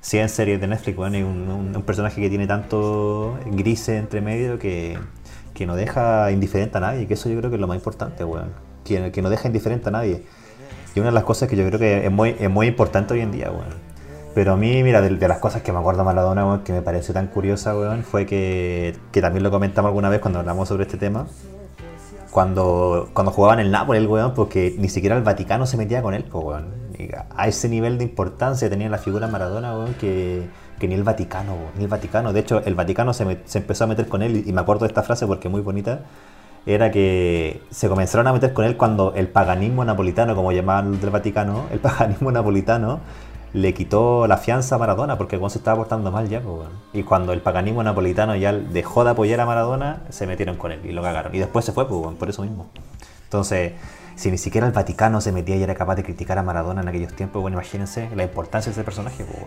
[0.00, 4.98] 100 series de Netflix, bueno, y un, personaje que tiene tanto grises entre medio que,
[5.54, 8.22] que no deja indiferente a nadie, que eso yo creo que es lo más importante,
[8.24, 8.50] weón,
[8.84, 10.22] que, no deja indiferente a nadie.
[10.94, 13.20] Y una de las cosas que yo creo que es muy, es muy importante hoy
[13.20, 13.94] en día, weón.
[14.34, 17.14] Pero a mí, mira, de, las cosas que me acuerdo Maradona, weón, que me pareció
[17.14, 20.98] tan curiosa, weón, fue que, que también lo comentamos alguna vez cuando hablamos sobre este
[20.98, 21.26] tema.
[22.34, 26.02] Cuando, cuando jugaba en el Napoli, el weón, porque ni siquiera el Vaticano se metía
[26.02, 26.66] con él, weón.
[27.36, 30.42] A ese nivel de importancia tenía la figura Maradona, weón, que,
[30.80, 32.32] que ni el Vaticano, weón, ni el Vaticano.
[32.32, 34.60] De hecho, el Vaticano se, met- se empezó a meter con él, y, y me
[34.62, 36.00] acuerdo de esta frase porque es muy bonita.
[36.66, 41.10] Era que se comenzaron a meter con él cuando el paganismo napolitano, como llamaban del
[41.10, 42.98] Vaticano, el paganismo napolitano
[43.54, 46.68] le quitó la fianza a Maradona porque el se estaba portando mal ya, pues.
[46.92, 50.80] Y cuando el paganismo napolitano ya dejó de apoyar a Maradona, se metieron con él
[50.84, 51.32] y lo cagaron.
[51.34, 52.66] Y después se fue, pues, por eso mismo.
[53.22, 53.72] Entonces,
[54.16, 56.88] si ni siquiera el Vaticano se metía y era capaz de criticar a Maradona en
[56.88, 59.38] aquellos tiempos, bueno, imagínense la importancia de ese personaje, pues.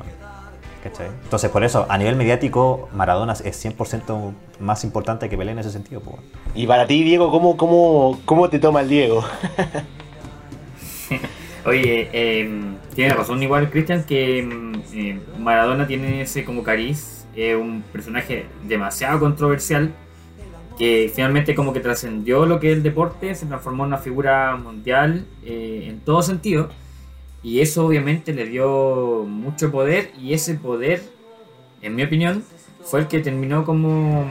[1.24, 5.70] Entonces, por eso, a nivel mediático, Maradona es 100% más importante que Pelé en ese
[5.70, 6.16] sentido, pues.
[6.56, 9.22] Y para ti, Diego, ¿cómo, cómo, cómo te toma el Diego?
[11.68, 12.50] Oye, eh,
[12.96, 18.46] tiene razón igual Cristian que mm, eh, Maradona tiene ese como cariz, es un personaje
[18.64, 19.94] demasiado controversial
[20.78, 24.56] que finalmente como que trascendió lo que es el deporte, se transformó en una figura
[24.56, 26.70] mundial eh, en todo sentido
[27.44, 31.02] y eso obviamente le dio mucho poder y ese poder,
[31.82, 32.46] en mi opinión,
[32.82, 34.26] fue el que terminó como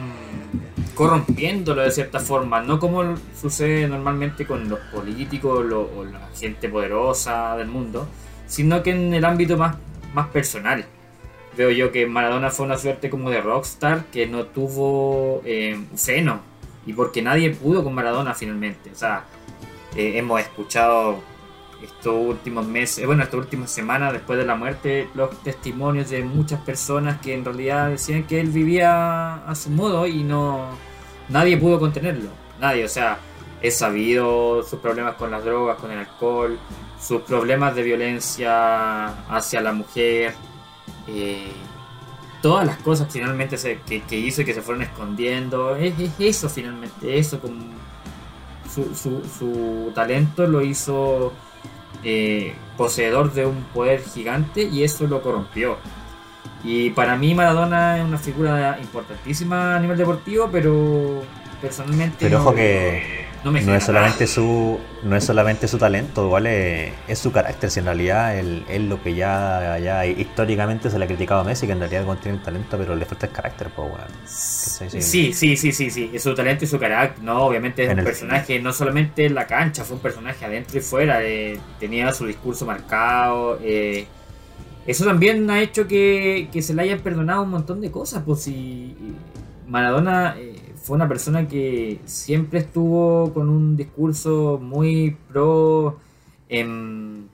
[0.94, 6.68] corrompiéndolo de cierta forma, no como sucede normalmente con los políticos lo- o la gente
[6.68, 8.09] poderosa del mundo,
[8.46, 9.77] sino que en el ámbito más,
[10.14, 10.85] más personal.
[11.57, 16.40] Veo yo que Maradona fue una suerte como de rockstar que no tuvo eh, seno
[16.87, 18.90] y porque nadie pudo con Maradona finalmente.
[18.90, 19.25] O sea,
[19.96, 21.20] eh, hemos escuchado
[21.82, 26.60] estos últimos meses, bueno, estas últimas semanas después de la muerte, los testimonios de muchas
[26.60, 30.68] personas que en realidad decían que él vivía a su modo y no
[31.28, 33.18] nadie pudo contenerlo, nadie, o sea,
[33.60, 36.58] es sabido sus problemas con las drogas, con el alcohol,
[37.00, 40.34] sus problemas de violencia hacia la mujer,
[41.08, 41.52] eh,
[42.42, 46.12] todas las cosas finalmente se- que, que hizo y que se fueron escondiendo, es, es
[46.18, 47.56] eso finalmente, eso como
[48.72, 51.32] su, su, su talento lo hizo
[52.09, 55.77] eh, poseedor de un poder gigante y eso lo corrompió.
[56.62, 61.23] Y para mí Maradona es una figura importantísima a nivel deportivo, pero
[61.61, 65.68] personalmente Pero no, ojo que no me no genera es solamente su no es solamente
[65.68, 70.05] su talento, igual es, su carácter, si en realidad él- es lo que ya, ya
[70.07, 73.27] históricamente se le ha criticado a Messi, que en realidad tiene talento, pero le falta
[73.27, 73.92] el carácter, pues.
[74.27, 76.11] Sí, sí, sí, sí, sí.
[76.12, 77.22] Es su talento y su carácter.
[77.22, 80.44] No, obviamente es En un el- personaje no solamente en la cancha, fue un personaje
[80.44, 81.22] adentro y fuera.
[81.22, 83.59] eh, tenía su discurso marcado.
[83.62, 84.07] eh,
[84.87, 88.22] eso también ha hecho que, que se le hayan perdonado un montón de cosas.
[88.25, 88.94] Pues si
[89.66, 90.56] Maradona eh,
[90.87, 95.99] fue una persona que siempre estuvo con un discurso muy pro.
[96.49, 97.27] em,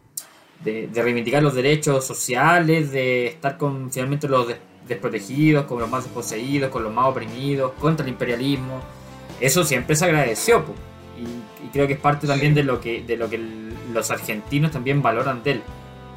[0.65, 4.47] de, reivindicar los derechos sociales, de estar con finalmente los
[4.89, 8.81] desprotegidos, con los más desposeídos, con los más oprimidos, contra el imperialismo.
[9.41, 10.65] Eso siempre se agradeció.
[11.19, 13.39] Y, creo que es parte también de lo que, de lo que
[13.93, 15.63] los argentinos también valoran de él,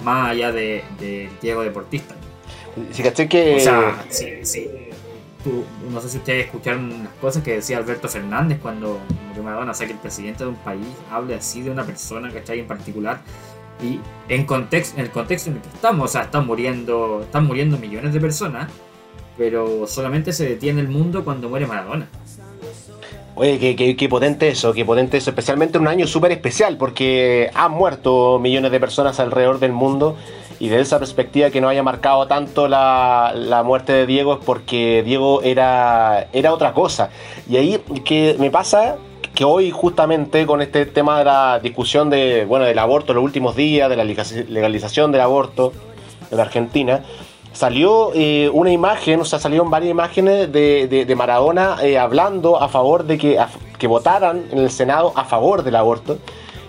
[0.04, 2.15] más allá de, de Diego Deportista.
[2.91, 3.56] Fíjate que...
[3.56, 4.85] O sea, sí, sí.
[5.91, 8.99] No sé si ustedes escucharon las cosas que decía Alberto Fernández cuando
[9.43, 12.60] Maradona, o sea, que el presidente de un país hable así de una persona, ¿cachai?
[12.60, 13.21] En particular,
[13.81, 17.45] y en, contexto, en el contexto en el que estamos, o sea, están muriendo, están
[17.45, 18.71] muriendo millones de personas,
[19.38, 22.08] pero solamente se detiene el mundo cuando muere Maradona.
[23.38, 27.52] Oye, qué, qué, potente eso, qué potente eso, especialmente en un año súper especial, porque
[27.54, 30.15] han muerto millones de personas alrededor del mundo
[30.58, 34.39] y de esa perspectiva que no haya marcado tanto la, la, muerte de Diego es
[34.45, 37.10] porque Diego era, era otra cosa.
[37.50, 38.95] Y ahí que me pasa
[39.34, 43.58] que hoy justamente con este tema de la discusión de, bueno, del aborto los últimos
[43.58, 45.74] días, de la legalización del aborto
[46.32, 47.04] en Argentina,
[47.56, 52.70] salió eh, una imagen, o sea, salieron varias imágenes de, de, Maradona eh, hablando a
[52.70, 53.44] favor de que,
[53.80, 56.20] que votaran en el Senado a favor del aborto.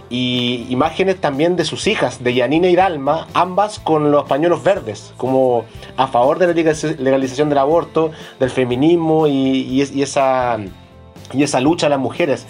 [0.09, 5.12] Y imágenes también de sus hijas, de Yanina y Dalma, ambas con los pañuelos verdes,
[5.16, 5.64] como
[5.96, 10.59] a favor de la legalización del aborto, del feminismo y esa
[11.33, 12.46] y esa lucha a las mujeres.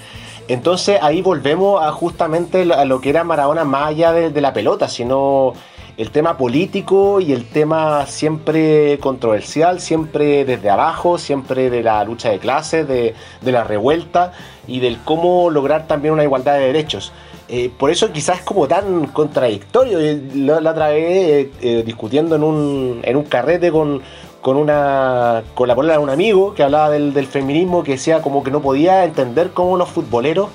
[0.48, 4.88] Entonces ahí volvemos a justamente a lo que era Maradona más allá de, la pelota,
[4.88, 5.54] sino
[5.96, 12.30] el tema político y el tema siempre controversial, siempre desde abajo, siempre de la lucha
[12.30, 14.32] de clases, de, la revuelta
[14.66, 17.12] y del cómo lograr también una igualdad de derechos.
[17.48, 19.98] Eh, por eso quizás es como tan contradictorio.
[20.34, 24.02] La, la otra vez eh, eh, discutiendo en un, en un carrete con,
[24.42, 28.44] con una con la polera de un amigo que hablaba del, feminismo que decía como
[28.44, 30.48] que no podía entender cómo los futboleros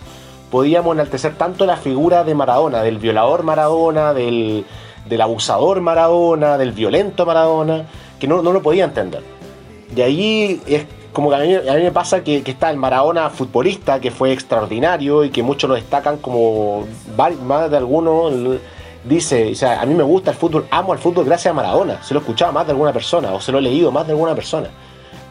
[0.51, 4.65] podíamos enaltecer tanto la figura de Maradona, del violador Maradona, del,
[5.19, 7.86] abusador Maradona, del violento Maradona,
[8.19, 9.24] que no, lo podía entender.
[9.93, 12.78] De ahí es como que a mí, a mí me pasa que, que, está el
[12.78, 16.86] Maradona futbolista, que fue extraordinario y que muchos lo destacan como
[17.17, 18.60] más de algunos
[19.04, 22.02] dice, o sea, a mí me gusta el fútbol, amo el fútbol gracias a Maradona,
[22.04, 24.13] se lo he escuchado más de alguna persona o se lo he leído más de
[24.13, 24.69] alguna persona.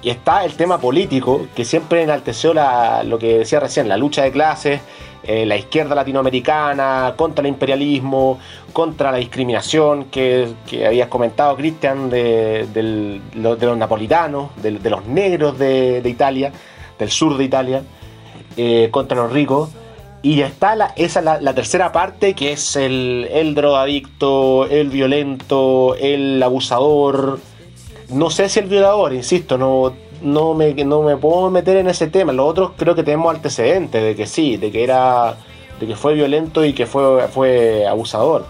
[0.03, 4.23] Y está el tema político, que siempre enalteció la, lo que decía recién, la lucha
[4.23, 4.81] de clases,
[5.23, 8.39] eh, la izquierda latinoamericana, contra el imperialismo,
[8.73, 10.55] contra la discriminación que,
[10.87, 16.51] habías comentado, Cristian, de, los napolitanos, de, los negros de, Italia,
[16.99, 17.83] del sur de Italia,
[18.57, 19.69] eh, contra los ricos.
[20.23, 25.95] Y está la, esa la, la, tercera parte que es el, el drogadicto, el violento,
[25.97, 27.39] el abusador.
[28.13, 29.93] No sé si el violador, insisto, no,
[30.23, 32.33] no, me, no me puedo meter en ese tema.
[32.33, 35.37] Los otros creo que tenemos antecedentes de que sí, de que era.
[35.79, 38.47] de que fue violento y que fue, fue abusador.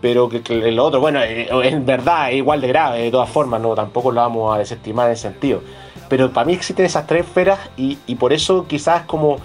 [0.00, 3.60] Pero que, el otro, bueno, eh, en verdad es igual de grave, de todas formas,
[3.60, 5.60] no, tampoco lo vamos a desestimar en ese sentido.
[6.08, 9.38] Pero para mí existen esas tres esferas y, y por eso quizás como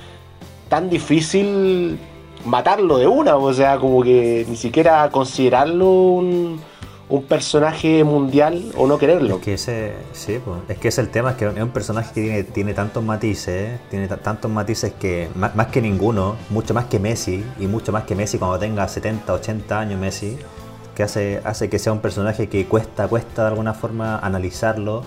[0.70, 1.98] tan difícil
[2.46, 6.62] matarlo de una, o sea, como que ni siquiera considerarlo un,
[7.22, 9.36] personaje mundial o no quererlo.
[9.36, 12.12] Es que ese, sí, pues, es que es el tema, es que es un personaje
[12.14, 16.86] que tiene, tiene tantos matices, tiene tantos matices que más, más, que ninguno, mucho más
[16.86, 20.38] que Messi, y mucho más que Messi cuando tenga 70, 80 años Messi,
[20.96, 25.04] que hace, hace que sea un personaje que cuesta, cuesta de alguna forma analizarlo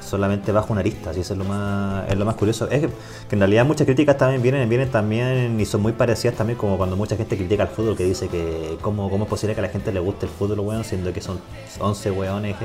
[0.00, 2.68] solamente bajo una arista, y eso es lo más, es lo más curioso.
[2.70, 2.90] Es que,
[3.30, 6.96] en realidad muchas críticas también vienen, vienen también y son muy parecidas también como cuando
[6.96, 9.68] mucha gente critica al fútbol que dice que cómo, cómo es posible que a la
[9.68, 11.40] gente le guste el fútbol, weón, siendo que son
[11.80, 12.56] 11 weones,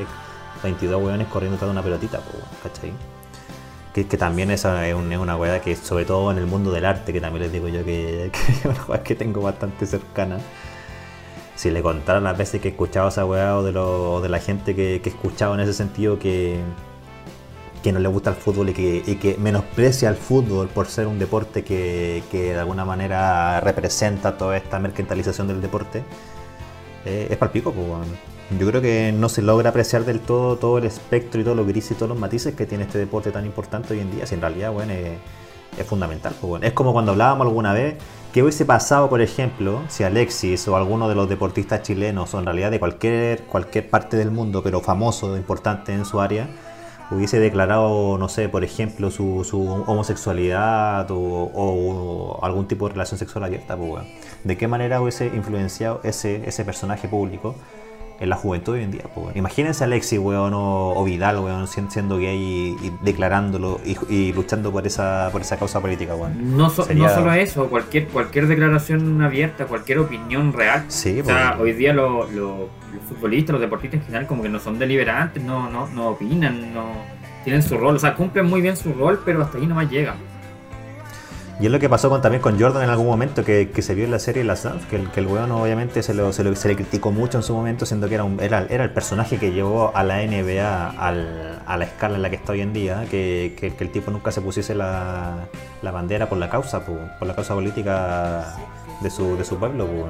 [0.63, 2.21] 22 weones corriendo toda una pelotita,
[2.63, 2.93] ¿cachai?
[3.93, 7.11] Que, que, también esa es, una weá que sobre todo en el mundo del arte,
[7.11, 10.37] que también les digo yo que, es una que tengo bastante cercana
[11.61, 14.39] si le contara las veces que he escuchado esa weá o de, lo, de la
[14.39, 16.59] gente que, he escuchado en ese sentido que,
[17.81, 21.63] que no le gusta el fútbol y que, menosprecia el fútbol por ser un deporte
[21.63, 26.03] que, de alguna manera representa toda esta mercantilización del deporte,
[27.05, 27.71] eh, es palpico.
[27.71, 28.07] Pues,
[28.59, 31.65] Yo creo que no se logra apreciar del todo todo el espectro y todo lo
[31.65, 34.25] gris y todos los matices que tiene este deporte tan importante hoy en día.
[34.25, 36.35] Si en realidad, bueno, es, fundamental.
[36.39, 37.95] Pues, Es como cuando hablábamos alguna vez
[38.33, 42.45] que hubiese pasado, por ejemplo, si Alexis o alguno de los deportistas chilenos o en
[42.45, 46.47] realidad de cualquier, cualquier parte del mundo, pero famoso, importante en su área,
[47.11, 53.43] hubiese declarado, no sé, por ejemplo, su, su homosexualidad o, algún tipo de relación sexual
[53.43, 54.05] abierta, pues,
[54.43, 57.55] ¿de qué manera hubiese influenciado ese, ese personaje público
[58.21, 59.03] en la juventud de hoy en día.
[59.13, 59.35] Pues.
[59.35, 62.37] Imagínense a Alexis, weón, o, o Vidal, weón, sien- siendo gay
[62.81, 66.55] y, y declarándolo y, y luchando por esa, por esa causa política, weón.
[66.55, 70.85] No, so- Sería- no solo eso, cualquier, cualquier declaración abierta, cualquier opinión real.
[70.87, 71.61] Sí, O sea, pues.
[71.71, 75.43] hoy día lo- lo- los futbolistas, los deportistas en general, como que no son deliberantes,
[75.43, 76.85] no, no, no opinan, no
[77.43, 77.95] tienen su rol.
[77.95, 80.15] O sea, cumplen muy bien su rol, pero hasta ahí nomás llegan.
[81.61, 83.93] Y es lo que pasó con, también con Jordan en algún momento, que, que se
[83.93, 86.55] vio en la serie Last Dance, que que el weón obviamente se, lo, se, lo-
[86.55, 89.37] se le criticó mucho en su momento, siendo que era, un, era, era el personaje
[89.37, 93.05] que llevó a la NBA a la escala en la que está hoy en día,
[93.11, 95.35] que, que- el tipo nunca se pusiese la,
[95.83, 98.55] la bandera por la causa, po, por la causa política
[99.01, 99.85] de su, de su pueblo.
[99.85, 100.09] po, weón.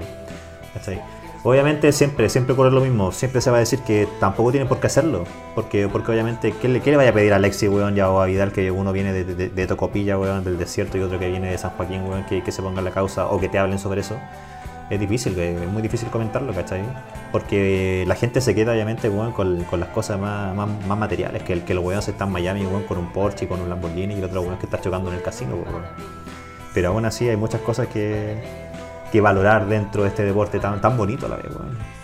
[0.74, 1.02] ¿Cachai?
[1.43, 4.79] Obviamente siempre, siempre ocurre lo mismo, siempre se va a decir que tampoco tiene por
[4.79, 5.23] qué hacerlo,
[5.55, 8.21] porque, porque obviamente, ¿qué le, qué le vaya a pedir a Alexis, weón, ya o
[8.21, 11.49] a Vidal, que uno viene de, de- Tocopilla, weón, del desierto, y otro que viene
[11.49, 14.01] de San Joaquín, weón, que, que se ponga la causa o que te hablen sobre
[14.01, 14.17] eso?
[14.91, 16.81] Es difícil, es muy difícil comentarlo, ¿cachai?
[17.31, 21.53] Porque la gente se queda obviamente, con, con las cosas más, más, más materiales, que
[21.53, 23.69] el que el weón se está en Miami, weón, con un Porsche y con un
[23.69, 25.85] Lamborghini, y el otro weón que está chocando en el casino, weón.
[26.75, 28.43] Pero aún así hay muchas cosas que,
[29.12, 32.01] que valorar dentro de este deporte tan, tan bonito a la vez, weón.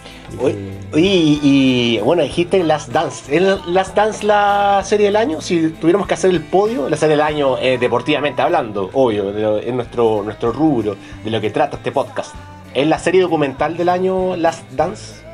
[0.93, 3.35] Y bueno, dijiste Last Dance.
[3.35, 5.41] ¿Es Last Dance la serie del año?
[5.41, 9.67] Si tuviéramos que hacer el podio, la serie del año eh, deportivamente hablando, obvio, de
[9.67, 12.35] es nuestro, nuestro rubro, de lo que trata este podcast.
[12.73, 15.25] ¿Es la serie documental del año Last Dance?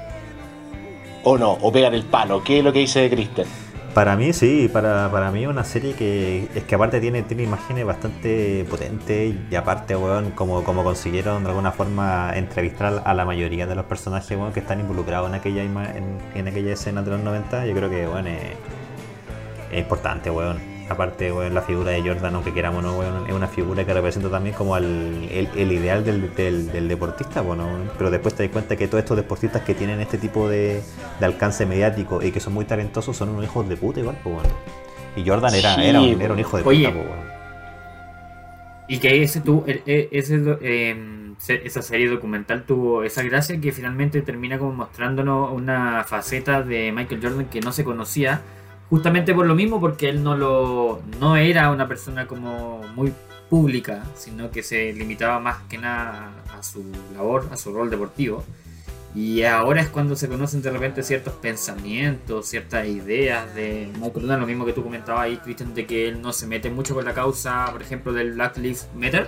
[1.23, 1.53] ¿O no?
[1.61, 2.43] ¿O pegan el palo?
[2.43, 3.62] ¿Qué es lo que dice Kristen?
[3.93, 7.43] Para mí sí, para, para mí es una serie que es que aparte tiene, tiene
[7.43, 13.23] imágenes bastante potentes y aparte, weón, como, como consiguieron de alguna forma entrevistar a la
[13.23, 17.19] mayoría de los personajes, weón, que están involucrados en aquella en aquella escena de los
[17.19, 18.41] 90, yo creo que, weón, es,
[19.71, 20.72] es importante, weón.
[20.93, 24.29] Aparte, weón, la figura de Jordan, aunque queramos no, weón, es una figura que representa
[24.29, 27.67] también como al- el, el ideal del, del- del deportista, bueno,
[27.97, 30.81] pero después te das cuenta que todos estos deportistas que tienen este tipo de,
[31.19, 34.35] de alcance mediático y que son muy talentosos son unos hijos de puta igual, pues
[34.35, 34.49] bueno.
[35.15, 36.87] Y Jordan era, Sí, era, un, era un hijo de Oye.
[36.89, 37.33] puta, pues bueno.
[38.87, 40.39] Y que ese tu, e- e- ese,
[41.37, 46.91] se- esa serie documental tuvo esa gracia que finalmente termina como mostrándonos una faceta de
[46.91, 48.41] Michael Jordan que no se conocía,
[48.93, 53.11] justamente por lo mismo, porque él no lo no era una persona como muy
[53.49, 56.85] pública, sino que se limitaba más que nada a su
[57.15, 58.43] labor, a su rol deportivo.
[59.15, 64.41] Y ahora es cuando se conocen de repente ciertos pensamientos, ciertas ideas de Michael Jordan,
[64.41, 67.03] lo mismo que tú comentabas ahí, Christian, de que él no se mete mucho con
[67.03, 69.27] la causa, por ejemplo, del Black Lives Matter.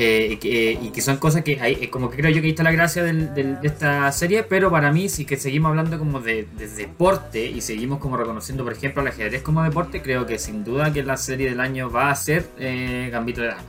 [0.00, 2.44] Eh, y, que, y que son cosas que hay, eh, como que creo yo que
[2.46, 5.70] ahí está la gracia del- del- de esta serie, pero para mí sí que seguimos
[5.70, 10.00] hablando como de, de deporte y seguimos como reconociendo, por ejemplo, al ajedrez como deporte,
[10.00, 13.48] creo que sin duda que la serie del año va a ser eh, Gambito de
[13.48, 13.62] Dama.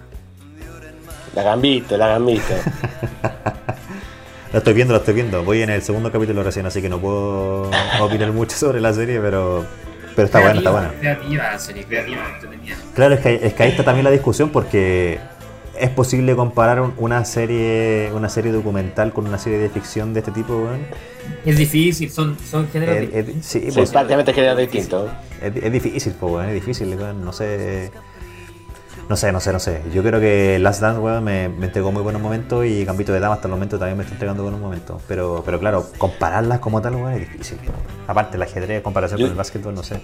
[1.34, 2.44] La gambito, la gambito.
[4.54, 5.44] Lo estoy viendo, lo estoy viendo.
[5.44, 7.70] Voy en el segundo capítulo recién, así que no puedo
[8.02, 9.66] opinar mucho sobre la serie, pero,
[10.16, 10.92] pero está buena, está buena.
[11.00, 12.76] Creativa, serie creativa, entretenida.
[12.96, 15.20] Claro, es que, es que ahí está también la discusión porque
[15.80, 20.20] es posible comparar un- una serie una serie documental con una serie de ficción de
[20.20, 20.80] este tipo, weón.
[21.46, 23.46] Es difícil, son, son géneros Es- distintos.
[23.46, 25.10] Sí, pues, prácticamente quería distinto.
[25.42, 27.24] es, es difícil, pues, weón, es difícil, weón.
[27.24, 27.92] No sé.
[29.08, 29.82] No sé, no sé, no sé.
[29.92, 33.20] Yo creo que Last Dance, weón, me, me entregó muy buenos momentos y Gambito de
[33.20, 35.02] Dama hasta el momento también me está entregando buenos momentos.
[35.08, 37.58] Pero, pero claro, compararlas como tal, weón, es difícil.
[37.64, 37.74] weón.
[38.08, 40.00] Aparte, el ajedrez comparación Yo- con el básquetbol, no sé.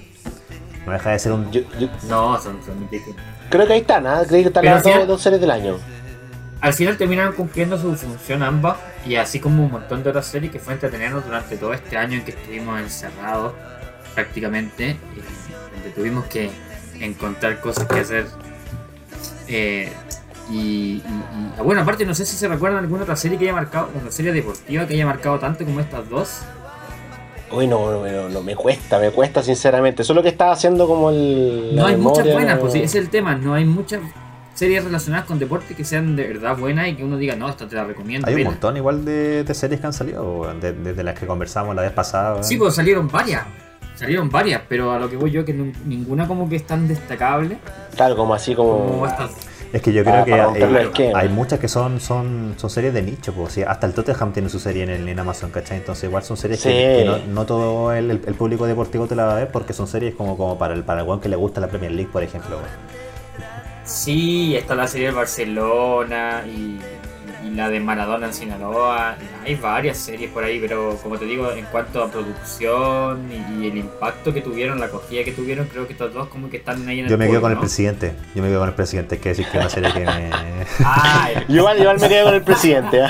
[0.86, 1.52] No deja de ser un.
[1.52, 2.88] Yo, yo No, son, son
[3.50, 4.22] creo que ahí están, ¿ah?
[4.28, 5.78] Creo que están las dos, dos series del año.
[6.62, 10.52] Al final terminaron cumpliendo su función ambas y así como un montón de otras series
[10.52, 13.54] que fue entretenernos durante todo este año en que estuvimos encerrados
[14.16, 16.50] prácticamente y donde tuvimos que
[17.00, 18.26] encontrar cosas que hacer
[19.48, 19.92] Eh,
[20.50, 21.04] y, y-
[21.60, 24.12] y- bueno aparte no sé si se recuerdan alguna otra serie que haya marcado una
[24.12, 26.40] serie deportiva que haya marcado tanto como estas dos
[27.56, 30.04] Uy, no, no, no, me cuesta, me cuesta sinceramente.
[30.04, 31.72] Solo que estaba haciendo como el.
[31.74, 34.02] no hay muchas buenas no- pues sí, ese es el tema no hay muchas
[34.54, 37.68] series relacionadas con deporte que sean de verdad buenas y que uno diga no esta
[37.68, 38.50] te la recomiendo Hay un vela".
[38.52, 41.82] montón igual de, de series que han salido, weón, de- desde las que conversamos la
[41.82, 42.42] vez pasada.
[42.44, 43.44] Sí, pues salieron varias.
[43.96, 46.88] Salieron varias, pero a lo que voy yo que no- ninguna como que es tan
[46.88, 47.58] destacable
[47.96, 48.86] Claro, como así como.
[48.88, 49.32] como estas.
[49.76, 53.34] Es que yo creo que para hay, muchas que son, son, son series de nicho,
[53.34, 55.76] pues, sí, hasta el Tottenham tiene su serie en, el- en Amazon, ¿cachai?
[55.80, 56.76] Entonces igual son series que, Sí.
[57.00, 59.88] que no, no todo el, el- público deportivo te la va a ver porque son
[59.88, 62.58] series como, como para el para el que le gusta la Premier League, por ejemplo.
[63.84, 66.80] Sí, está la serie del Barcelona y
[67.56, 69.16] la de Maradona en Sinaloa.
[69.46, 73.78] Hay varias series por ahí, pero como te digo, en cuanto a producción y, el
[73.78, 77.00] impacto que tuvieron, la acogida que tuvieron, creo que estos dos como que están ahí
[77.00, 78.16] en el Yo me quedo con el presidente.
[78.36, 79.18] Yo me quedo con el presidente.
[79.20, 80.30] Que decir que es una serie que me.
[80.84, 83.00] Ah, el- igual, igual me quedo con el presidente.
[83.00, 83.10] ¿eh?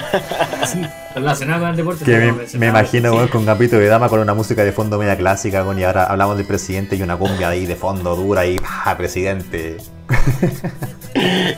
[0.66, 0.82] sí,
[1.16, 2.06] relacionado con el deporte.
[2.06, 3.16] Que me, imagino, sí.
[3.16, 6.06] weón, con Gambito de Dama con una música de fondo media clásica, weón, y ahora
[6.06, 8.96] hablamos del presidente y una cumbia ahí de fondo dura y ¡pah!
[8.98, 9.78] presidente.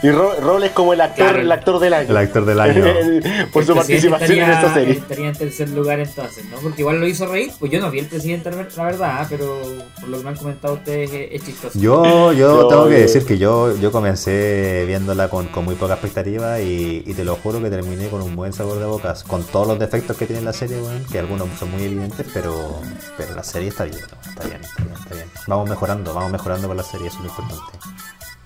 [0.04, 1.40] Y Ro- Robles como el actor, Claro.
[1.40, 2.10] el actor del año.
[2.10, 2.84] El actor del año.
[3.54, 4.94] Por su participación en estaría- esta serie.
[4.94, 6.58] Estaría en tercer lugar entonces, ¿no?
[6.58, 7.52] Porque igual lo hizo reír.
[7.60, 9.62] Pues yo no vi el presidente, la ver- la verdad, pero
[10.00, 11.80] por lo que me han comentado ustedes es, es chistoso.
[11.80, 15.94] Yo, yo Yo- tengo que decir que yo, yo comencé viéndola con, con muy poca
[15.94, 19.44] expectativa y, y te lo juro que terminé con un buen sabor de bocas, con
[19.44, 22.80] todos los defectos que tiene la serie, weón, que algunos son muy evidentes, pero,
[23.18, 24.30] pero la serie está bien, ¿no?
[24.30, 25.28] está bien, está bien, está bien.
[25.48, 27.78] Vamos mejorando, vamos mejorando con la serie, eso es lo importante.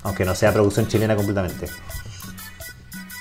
[0.03, 1.67] Aunque no sea producción chilena completamente.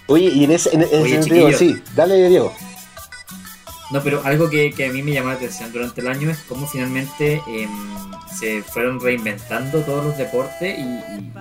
[0.06, 2.52] Oye, y en ese, en Oye, sentido, sí, dale Diego.
[3.92, 6.38] No, pero algo que, que a mí me llamó la atención durante el año es
[6.48, 7.68] cómo finalmente em,
[8.38, 11.32] se fueron reinventando todos los deportes y, y-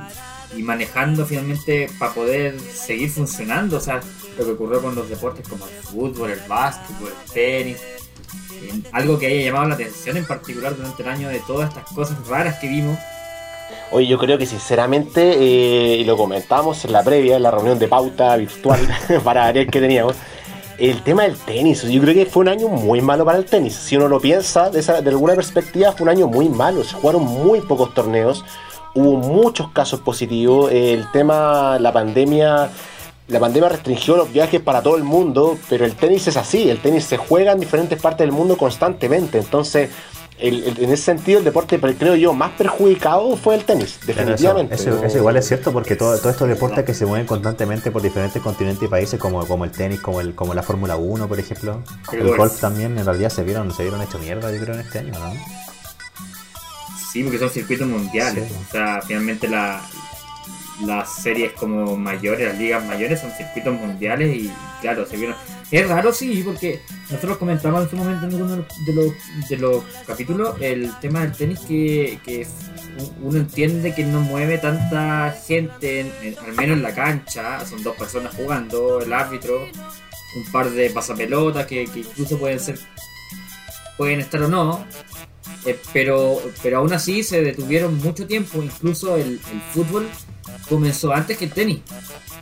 [0.55, 3.77] y manejando finalmente para poder seguir funcionando.
[3.77, 4.01] O sea,
[4.37, 7.77] lo que ocurrió con los deportes como el fútbol, el básquetbol, el tenis.
[8.67, 11.85] em, algo que haya llamado la atención en particular durante el año de todas estas
[11.93, 12.97] cosas raras que vimos.
[13.91, 17.87] Oye, yo creo que sinceramente, eh, lo comentamos en la previa, en la reunión de
[17.87, 18.79] pauta virtual
[19.23, 20.15] para ver qué teníamos,
[20.79, 23.75] el tema del tenis, yo creo que fue un año muy malo para el tenis.
[23.75, 26.83] Si uno lo piensa de, de alguna perspectiva, fue un año muy malo.
[26.83, 28.45] Se jugaron muy pocos torneos,
[28.95, 30.71] hubo muchos casos positivos.
[30.71, 32.69] El tema, la pandemia,
[33.27, 36.79] la pandemia restringió los viajes para todo el mundo, pero el tenis es así, el
[36.79, 39.37] tenis se juega en diferentes partes del mundo constantemente.
[39.37, 39.89] Entonces,
[40.41, 44.07] el- el- en ese sentido, el deporte, creo yo, más perjudicado fue el tenis, eso,
[44.07, 44.75] definitivamente.
[44.75, 48.01] eso- eso igual es cierto porque todo- todos estos deportes que se mueven constantemente por
[48.01, 51.39] diferentes continentes y países como, como el tenis, como el como la Fórmula 1 por
[51.39, 52.37] ejemplo, El el, golf.
[52.37, 55.13] golf también en realidad se vieron se vieron hecho mierda yo creo en este año,
[55.19, 55.33] ¿no?
[57.11, 58.47] Sí, porque son circuitos mundiales.
[58.47, 58.55] Sí.
[58.67, 59.81] O sea, finalmente la,
[60.85, 64.51] las series como mayores, las ligas mayores son circuitos mundiales y
[64.81, 65.35] claro, se vieron.
[65.71, 68.47] Es raro, sí, porque nosotros comentamos en su momento en uno
[68.85, 72.47] de los, de los capítulos el tema del tenis que, que
[73.21, 77.83] uno entiende que no mueve tanta gente, en- en- al menos en la cancha, son
[77.83, 79.61] dos personas jugando, el árbitro,
[80.35, 82.79] un par de pasapelotas que, que incluso pueden ser
[83.97, 84.85] pueden estar o no,
[85.65, 90.07] eh, pero, pero aún así se detuvieron mucho tiempo, incluso el, el fútbol
[90.67, 91.79] comenzó antes que el tenis.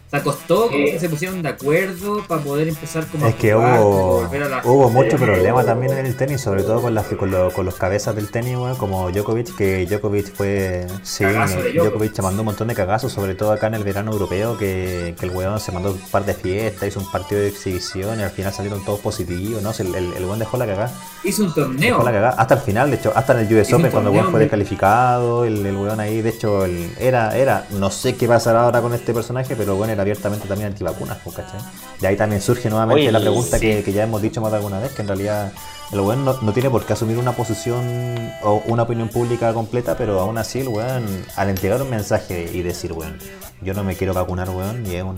[0.10, 3.54] Sea, costó como que se pusieron de acuerdo para poder empezar como a Es que
[3.54, 6.96] jugar, hubo, volver a la- hubo mucho problema también en el tenis, sobre todo con,
[6.96, 10.88] las, con, lo- con los cabezas del tenis, weón, como Djokovic, que Djokovic fue...
[11.04, 11.74] Sí, Djokovic.
[11.84, 15.14] Djokovic se mandó un montón de cagazos, sobre todo acá en el verano europeo, que,
[15.20, 18.24] que el weón se mandó un par de fiestas, hizo un partido de exhibición y
[18.24, 19.72] al final salieron todos positivos, ¿no?
[19.78, 20.92] El, el, el weón dejó la cagada.
[21.26, 21.96] Hizo un torneo.
[21.96, 22.36] Dejó la cagada.
[22.42, 25.44] Hasta el final, de hecho, hasta en el US Open, cuando el weón fue descalificado,
[25.44, 28.94] el, el weón ahí, de hecho, el- era, era, no sé qué pasará ahora con
[28.94, 31.60] este personaje, pero bueno, era abiertamente también antivacunas, pues, ¿cachai?
[32.02, 33.62] Y ahí también surge nuevamente Oye, la pregunta sí.
[33.62, 35.52] que, que ya hemos dicho más de alguna vez, que en realidad
[35.92, 39.98] el weón no, no tiene por qué asumir una posición o una opinión pública completa,
[39.98, 43.18] pero aún así el weón, al entregar un mensaje y decir, weón,
[43.62, 45.18] yo no me quiero vacunar, weón, y es un...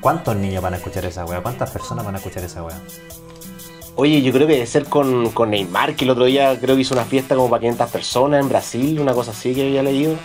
[0.00, 1.40] ¿Cuántos niños van a escuchar esa weá?
[1.40, 2.78] ¿Cuántas personas van a escuchar esa weá?
[3.96, 6.82] Oye, yo creo que debe ser con, con Neymar, que el otro día creo que
[6.82, 10.16] hizo una fiesta como para 500 personas en Brasil, una cosa así que había leído.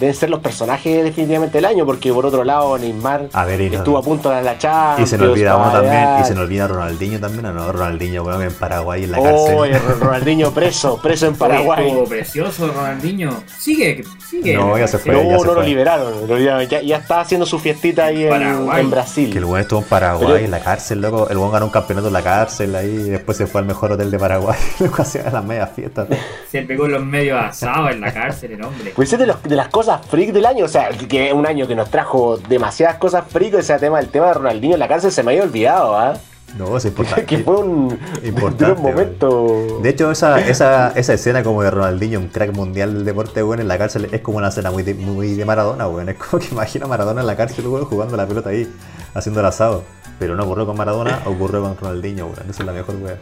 [0.00, 3.70] Deben ser los personajes definitivamente del año, porque por otro lado Neymar A ver, y
[3.70, 5.08] no- estuvo a punto de la Champions.
[5.08, 7.72] Y se nos olvida uno también, y se nos olvida Ronaldinho también, ¿o no?
[7.72, 9.54] Ronaldinho, weón, en Paraguay, en la cárcel.
[9.56, 11.86] Oye, Ro- Ronaldinho preso, preso en Paraguay.
[11.88, 13.30] estuvo precioso Ronaldinho.
[13.58, 14.54] Sigue, sigue.
[14.56, 15.12] No, ya se fue.
[15.14, 15.66] No, ya se no lo fue.
[15.68, 16.66] liberaron, lo liberaron.
[16.68, 19.30] Ya, ya está haciendo su fiestita ahí en, Brasil.
[19.30, 21.28] Que el weón estuvo en Paraguay, Pero- en la cárcel, loco.
[21.30, 23.92] El weón ganó un campeonato en la cárcel ahí, y después se fue al mejor
[23.92, 26.08] hotel de Paraguay, luego hacía las medias fiestas.
[26.50, 28.92] Se pegó en los medios asados en la cárcel el hombre.
[28.96, 31.46] Pues es de, los- de las cosas freak del año, o sea, que es un
[31.46, 34.88] año que nos trajo demasiadas cosas freak, ese tema, el tema de Ronaldinho en la
[34.88, 36.14] cárcel se me había olvidado, ¿ah?
[36.56, 37.24] No, es importante.
[37.26, 39.80] que fue un, Importante, de un momento.
[39.82, 43.60] De hecho, esa, esa, esa escena como de Ronaldinho, un crack mundial del deporte, weón,
[43.60, 46.08] en la cárcel, es como una escena muy de, muy de Maradona, weón.
[46.08, 48.70] Es como que imagina a Maradona en la cárcel, weón, jugando la pelota ahí,
[49.14, 49.84] haciendo el asado.
[50.18, 52.50] Pero no ocurrió con Maradona, ocurrió con Ronaldinho, weón.
[52.50, 53.18] Esa es la mejor, weón.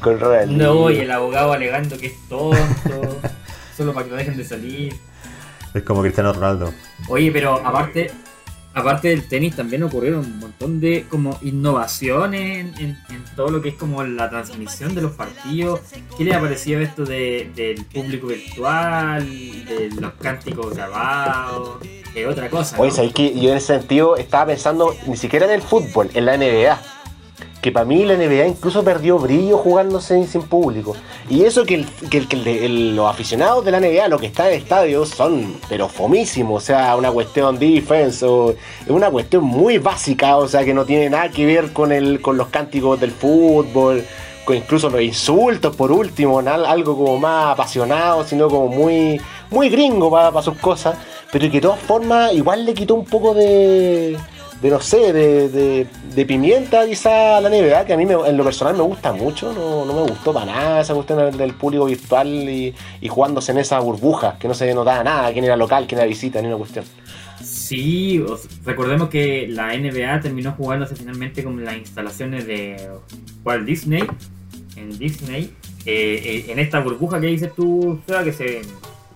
[0.00, 0.74] Con Ronaldinho.
[0.74, 2.58] No, y el abogado alegando que es tonto.
[3.76, 4.94] solo para que lo dejen de salir.
[5.74, 6.72] Es como Cristiano Ronaldo.
[7.08, 8.10] Oye, pero aparte,
[8.74, 13.60] aparte del tenis también ocurrieron un montón de como innovaciones en, en- en todo lo
[13.60, 15.80] que es como la transmisión de los partidos.
[16.16, 21.78] ¿Qué le ha parecido esto de, del público virtual, de los cánticos grabados?
[22.14, 22.76] Es otra cosa.
[22.78, 23.34] Oye, ¿sabes qué?
[23.38, 26.80] yo en ese sentido estaba pensando ni siquiera en el fútbol, en la NBA.
[27.64, 30.94] Que para mí la NBA incluso perdió brillo jugándose sin público.
[31.30, 31.86] Y eso que,
[32.68, 36.62] los aficionados de la NBA, los que están en el estadio, son pero fomísimos.
[36.62, 40.84] O sea, una cuestión defense, o- es una cuestión muy básica, o sea, que no
[40.84, 44.04] tiene nada que ver con, el, con los cánticos del fútbol,
[44.44, 49.18] con incluso los insultos, por último, algo como más apasionado, sino como muy,
[49.50, 50.98] muy gringo para sus cosas.
[51.32, 54.18] Pero que de todas formas igual le quitó un poco de
[54.60, 58.36] de no sé, de, de, pimienta quizá a la NBA, que a mí me- en
[58.36, 61.84] lo personal me gusta mucho, no, no me gustó para nada esa cuestión del, público
[61.84, 65.86] virtual y, y jugándose en esa burbuja, que no se notaba nada, quién era local,
[65.86, 66.84] quién era visita, ni una cuestión.
[67.42, 68.24] Sí,
[68.64, 72.88] recordemos que la NBA terminó jugándose finalmente con las instalaciones de
[73.44, 74.04] Walt Disney,
[74.76, 75.52] en Disney,
[75.84, 78.62] eh, eh, en esta burbuja que dices tú, que se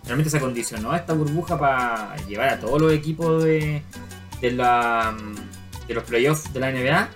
[0.05, 3.83] realmente se acondicionó esta burbuja para llevar a todos los equipos de,
[4.41, 5.17] de, la,
[5.87, 7.09] de los playoffs de la NBA.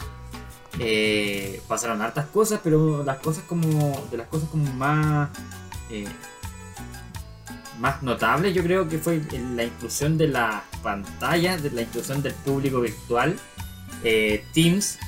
[0.79, 5.29] Eh, pasaron hartas cosas, pero las cosas como de las cosas como más
[5.91, 6.07] eh,
[7.79, 9.21] más notable yo creo que fue
[9.55, 13.37] la inclusión de las pantallas, de la inclusión del público virtual.
[14.03, 14.99] Eh, Teams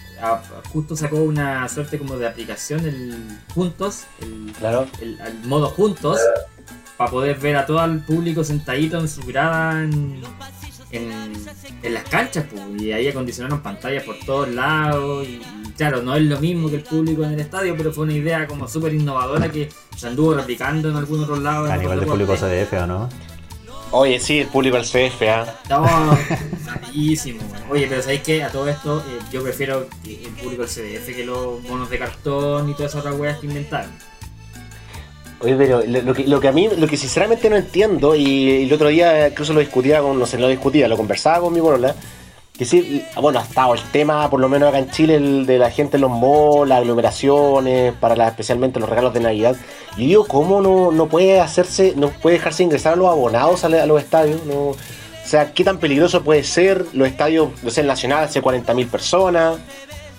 [0.73, 4.87] justo sacó una suerte como de aplicación, el Juntos, el, Claro.
[5.01, 6.19] el, el modo Juntos,
[6.97, 10.23] para poder ver a todo el público sentadito en su grada en,
[10.99, 11.33] en,
[11.83, 15.27] en las canchas, pues, y ahí acondicionaron pantallas por todos lados.
[15.27, 18.05] Y, y claro, no es lo mismo que el público en el estadio, pero fue
[18.05, 21.71] una idea como súper innovadora que se anduvo replicando en algunos otros lados.
[21.71, 22.35] A nivel de público.
[22.37, 23.09] CDF, ¿o no?
[23.97, 25.61] Oye, sí, el público del CF, ¿ah?
[25.71, 25.87] No,
[26.67, 27.41] rapidísimo.
[27.71, 28.43] Oye, pero ¿sabéis qué?
[28.43, 31.99] A todo esto, eh, yo prefiero que el público del CDF que los monos de
[32.01, 33.93] cartón y todas esas otras weas que inventaron.
[35.41, 38.73] Oye, pero lo que, lo que a mí, lo que sinceramente no entiendo, y el
[38.73, 41.95] otro día incluso lo discutía con, no sé, lo discutía, lo conversaba con mi bolola,
[42.57, 45.59] que sí, bueno, ha estado el tema, por lo menos acá en Chile, el de
[45.59, 49.57] la gente en los malls, las aglomeraciones, para la- especialmente los regalos de Navidad.
[49.97, 53.69] Y digo, ¿cómo no, no puede hacerse, no puede dejarse ingresar a los abonados a
[53.87, 54.45] los estadios?
[54.47, 54.77] No, o
[55.27, 59.57] sea, ¿qué tan peligroso puede ser los estadios, no sé, el Nacional hace 40.000 personas?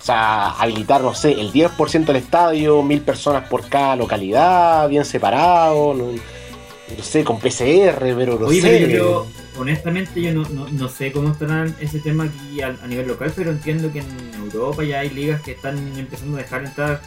[0.05, 5.03] O sea, habilitar, no sé, el 10% del estadio, mil personas por cada localidad, bien
[5.03, 8.85] separado, no, no sé, con PCR, pero no Oye, sé.
[8.85, 9.27] pero yo
[9.57, 13.33] honestamente, yo no, no, no sé cómo estará ese tema aquí a, a nivel local,
[13.35, 17.01] pero entiendo que en Europa ya hay ligas que están empezando a dejar entrar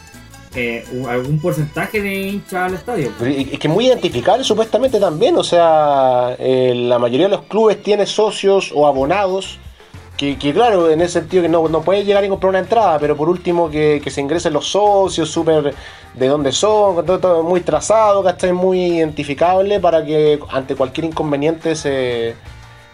[0.53, 3.13] eh, algún porcentaje de hinchas al estadio.
[3.21, 7.81] Es que es muy identificable supuestamente también, o sea, eh, la mayoría de los clubes
[7.81, 9.57] tiene socios o abonados,
[10.19, 12.99] que, que claro, en ese sentido que no, no puedes llegar y comprar una entrada,
[12.99, 15.73] pero por último que, que se ingresen los socios, súper
[16.13, 18.51] de dónde son, todo, todo muy trazado, ¿cachai?
[18.51, 22.35] Muy identificable para que ante cualquier inconveniente se,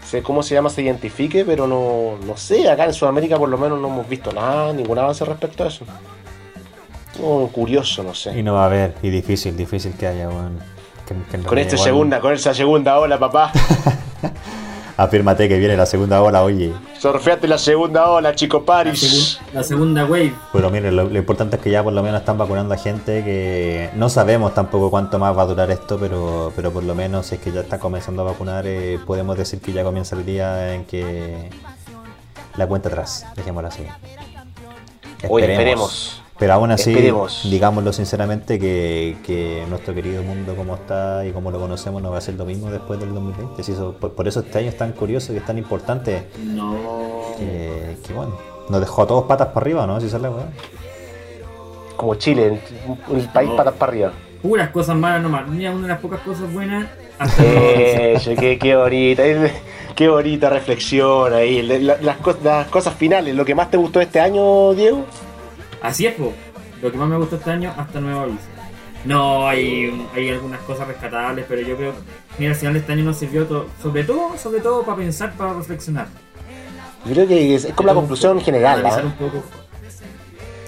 [0.06, 0.70] se ¿cómo se llama?
[0.70, 4.32] se identifique, pero no, no sé, acá en Sudamérica por lo menos no hemos visto
[4.32, 5.84] nada, ningún avance respecto a eso.
[7.24, 8.38] Oh, curioso, no sé.
[8.38, 10.60] Y no va a haber, y difícil, difícil que haya, weón.
[11.08, 13.52] Que- que no Con esta segunda, con esa segunda ola, papá.
[14.98, 16.74] Afírmate que viene la segunda ola, oye.
[17.00, 19.02] Surfeate la segunda ola, chico La, Paris.
[19.02, 20.34] segun- la segunda wave.
[20.54, 23.24] Pero miren, lo, lo importante es que ya por lo menos están vacunando a gente
[23.24, 27.26] que no sabemos tampoco cuánto más va a durar esto, pero, pero por lo menos
[27.28, 30.26] si es que ya está comenzando a vacunar, eh, podemos decir que ya comienza el
[30.26, 31.50] día en que
[32.56, 33.84] la cuenta atrás, dejémoslo así.
[35.28, 36.22] Hoy esperemos.
[36.38, 37.48] Pero aún así, Esperemos.
[37.50, 42.18] digámoslo sinceramente, que, que nuestro querido mundo como está y como lo conocemos no va
[42.18, 43.64] a ser lo mismo después del 2020.
[43.64, 46.76] Si eso- por, por eso este año es tan curioso y es tan importante No.
[47.38, 50.02] que, que, bueno, nos dejó a todos patas para arriba, ¿no?
[50.02, 50.50] Si sale, weón.
[51.96, 53.56] Como Chile, un un país No.
[53.56, 54.12] patas para arriba.
[54.42, 55.48] Puras cosas malas nomás.
[55.48, 56.86] Mira, una de las pocas cosas buenas.
[57.38, 59.24] Qué, qué bonita,
[59.96, 61.62] qué bonita reflexión ahí.
[61.62, 65.06] La- la- las, cos- las cosas finales, lo que más te gustó este año, Diego.
[65.82, 66.34] Así es, po.
[66.82, 68.40] Lo que más me gustó este año, hasta nuevo aviso.
[69.06, 71.94] No, hay, hay algunas cosas rescatables, pero yo creo
[72.40, 75.54] mira, al final este año nos sirvió todo, sobre todo, sobre todo para pensar, para
[75.54, 76.08] reflexionar.
[77.06, 79.02] Yo creo que es, es como la conclusión general, ¿ah?
[79.04, 79.44] un poco.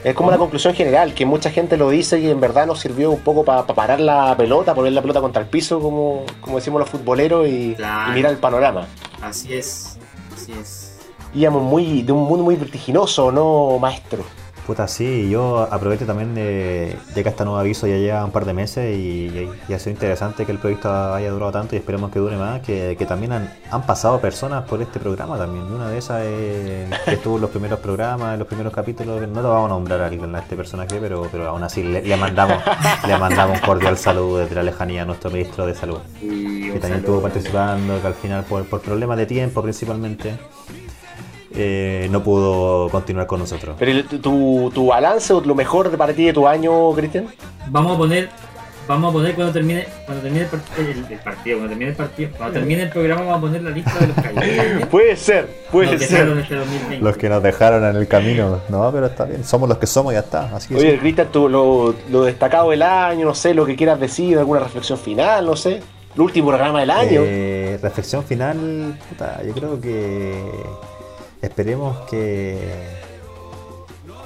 [0.03, 3.11] Es como la conclusión general, que mucha gente lo dice y en verdad nos sirvió
[3.11, 6.79] un poco para parar la pelota, poner la pelota contra el piso, como, como decimos
[6.79, 8.11] los futboleros, y, Claro.
[8.11, 8.87] y mirar el panorama.
[9.21, 9.97] Así es,
[10.33, 10.99] así es.
[11.33, 14.23] Íbamos muy, de un mundo muy vertiginoso, ¿no, maestro?
[14.67, 18.43] Puta, sí, yo aprovecho también de, de que este nuevo aviso ya lleva un par
[18.43, 22.11] de meses y, y ha sido interesante que el proyecto haya durado tanto y esperemos
[22.11, 25.65] que dure más, que, que también han, han pasado personas por este programa también.
[25.69, 29.25] Y una de esas es que estuvo en los primeros programas, en los primeros capítulos,
[29.25, 32.61] no lo vamos a nombrar a, este personaje, pero, pero aún así le, le mandamos
[33.07, 36.81] le mandamos un cordial saludo desde la lejanía a nuestro ministro de salud, que también
[36.81, 40.37] saludo estuvo participando, que al final por, por problemas de tiempo principalmente
[41.57, 43.75] eh, no pudo continuar con nosotros.
[43.79, 47.27] Pero el- tu, tu balance o lo mejor de para ti de tu año, Cristian.
[47.69, 48.29] Vamos a poner,
[48.87, 51.95] vamos a poner cuando termine, cuando termine el, part- el- el partido, cuando termine el
[51.97, 54.85] partido, cuando termine el programa vamos a poner la lista de los caídos.
[54.91, 56.27] Puede ser, puede Los ser.
[56.39, 56.99] este 2020.
[57.03, 60.13] Los que nos dejaron en el camino, no, pero está bien, somos los que somos
[60.13, 60.55] y ya está.
[60.55, 60.97] Así Oye.
[60.99, 64.97] Cristian, tu- lo, lo destacado del año, no sé, lo que quieras decir, alguna reflexión
[64.97, 65.81] final, no sé.
[66.15, 67.21] El último programa del año.
[67.23, 70.33] Eh, reflexión final, puta, yo creo que
[71.41, 72.57] esperemos que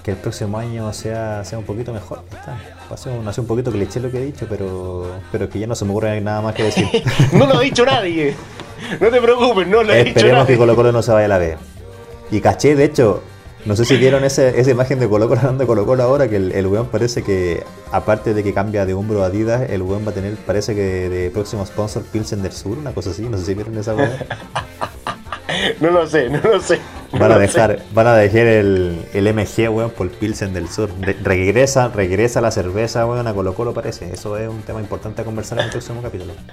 [0.04, 2.24] que el próximo año sea, sea un poquito mejor.
[2.32, 2.58] está.
[2.98, 5.68] Ser un, ha sido un poquito cliché lo que he dicho, pero, pero que ya
[5.68, 6.88] no se me ocurre nada más que decir.
[7.34, 8.34] no lo ha dicho nadie.
[9.00, 11.30] No te preocupes, no lo ha dicho Esperemos que Colo Colo no se vaya a
[11.30, 11.56] la B.
[12.32, 13.22] Y caché, de hecho,
[13.66, 16.28] no sé si vieron ese- esa imagen de Colo Colo hablando de Colo Colo ahora,
[16.28, 19.84] que el, el weón parece que, aparte de que cambia de hombro a Adidas, el
[19.84, 23.22] weón va a tener, parece que de próximo sponsor Pilsen del Sur, una cosa así,
[23.22, 24.10] no sé si vieron esa weón.
[25.80, 26.80] No lo sé, no lo sé.
[27.14, 30.94] Van a dejar, van a dejar el, el MG, weón, por Pilsen del Sur.
[30.96, 34.12] De- regresa, regresa la cerveza, weón, a Colo Colo parece.
[34.14, 36.34] Eso es un tema importante a conversar en el próximo capítulo.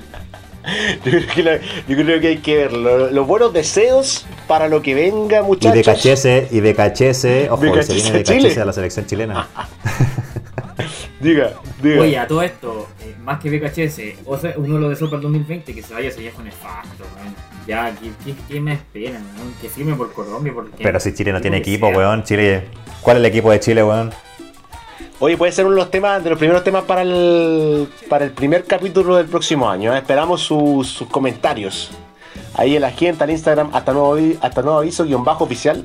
[1.05, 1.57] Yo creo que, la-
[1.89, 5.43] yo creo que hay que ver lo- los buenos deseos para lo que venga, Y
[5.43, 5.75] muchachos.
[5.77, 8.39] de cachese, y de cachese, ojo, De y se viene de Chile.
[8.43, 9.49] cachese a la selección chilena.
[11.21, 12.01] Diga, diga.
[12.03, 15.23] Oye, a todo esto, eh, más que BKHS, o sea, uno lo deseo para el
[15.23, 17.35] 2020, que se vaya ese viejo nefasto, weón.
[17.69, 19.55] Ya, ¿qué, qué, qué me esperan, weón?
[19.61, 20.83] Que firme por Colombia, porque...
[20.83, 21.99] Pero si Chile no tiene equipo, sea.
[21.99, 22.65] weón, Chile.
[23.03, 24.11] ¿Cuál es el equipo de Chile, weón?
[25.21, 28.31] Oye, puede ser uno de los temas, de los primeros temas para el, para el
[28.31, 29.95] primer capítulo del próximo año.
[29.95, 29.99] ¿eh?
[29.99, 31.91] Esperamos sus, sus comentarios.
[32.55, 35.85] Ahí en la gente, al Instagram, hasta nuevo, hasta nuevo aviso, guion bajo oficial.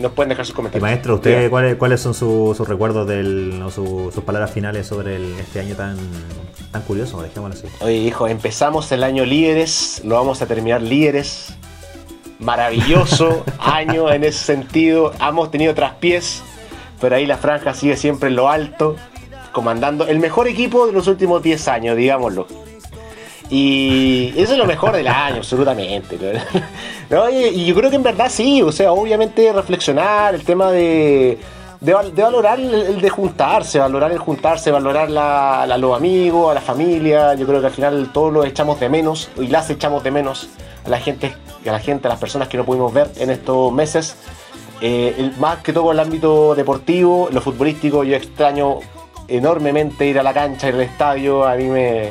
[0.00, 0.82] Nos pueden dejar sus Y comentarios.
[0.82, 5.16] maestro, ¿usted cuáles, cuáles son sus, sus recuerdos del, o su- sus palabras finales sobre
[5.16, 5.96] el- este año tan,
[6.72, 7.20] tan curioso?
[7.22, 7.66] Dejémoslo así.
[7.84, 11.54] Oye, hijo, empezamos el año líderes, lo vamos a terminar líderes.
[12.38, 15.12] Maravilloso año en ese sentido.
[15.20, 16.42] Hemos tenido traspiés,
[17.00, 18.96] pero ahí la franja sigue siempre en lo alto,
[19.52, 22.46] comandando el mejor equipo de los últimos 10 años, digámoslo.
[23.50, 26.18] Y eso es lo mejor del año, absolutamente.
[27.10, 27.28] ¿no?
[27.30, 31.38] Y yo creo que en verdad sí, o sea, obviamente reflexionar, el tema de,
[31.80, 36.54] de, val- de valorar el, de juntarse, valorar el juntarse, valorar la, los amigos, a
[36.54, 37.34] la familia.
[37.34, 40.48] Yo creo que al final todos los echamos de menos y las echamos de menos
[40.86, 41.34] a la gente,
[41.66, 44.14] a la gente, a las personas que no pudimos ver en estos meses.
[44.80, 48.78] Eh, más que todo en el ámbito deportivo, lo futbolístico, yo extraño
[49.28, 51.44] enormemente ir a la cancha, ir al estadio.
[51.46, 52.10] A mí me,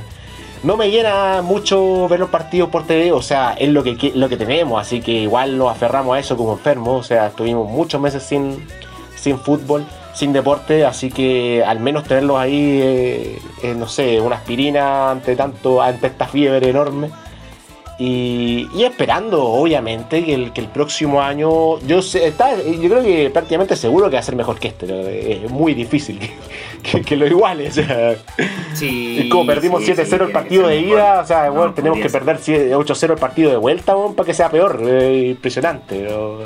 [0.64, 4.28] no me llena mucho ver los partidos por TV, o sea, es lo que, lo
[4.28, 8.01] que tenemos, así que igual nos aferramos a eso como enfermos, o sea, estuvimos muchos
[8.01, 8.66] meses sin,
[9.16, 14.36] sin fútbol, sin deporte, así que al menos tenerlos ahí, eh, eh, no sé, una
[14.36, 17.10] aspirina ante tanto, ante esta fiebre enorme.
[18.01, 21.80] Y, esperando, obviamente, que el, que el próximo año.
[21.80, 25.43] Yo sé, está, yo creo que prácticamente seguro que va a ser mejor que este.
[25.43, 26.32] Es muy difícil que,
[26.82, 27.68] que- que lo iguale.
[27.68, 28.16] O sea,
[28.74, 31.22] Sí, es como perdimos sí, 7-0 sí, el partido de ida.
[31.22, 34.26] O sea, No, bueno, tenemos que perder 7 8-0 el partido de vuelta weón, para
[34.28, 34.80] que sea peor.
[34.86, 36.00] eh, impresionante.
[36.00, 36.42] pero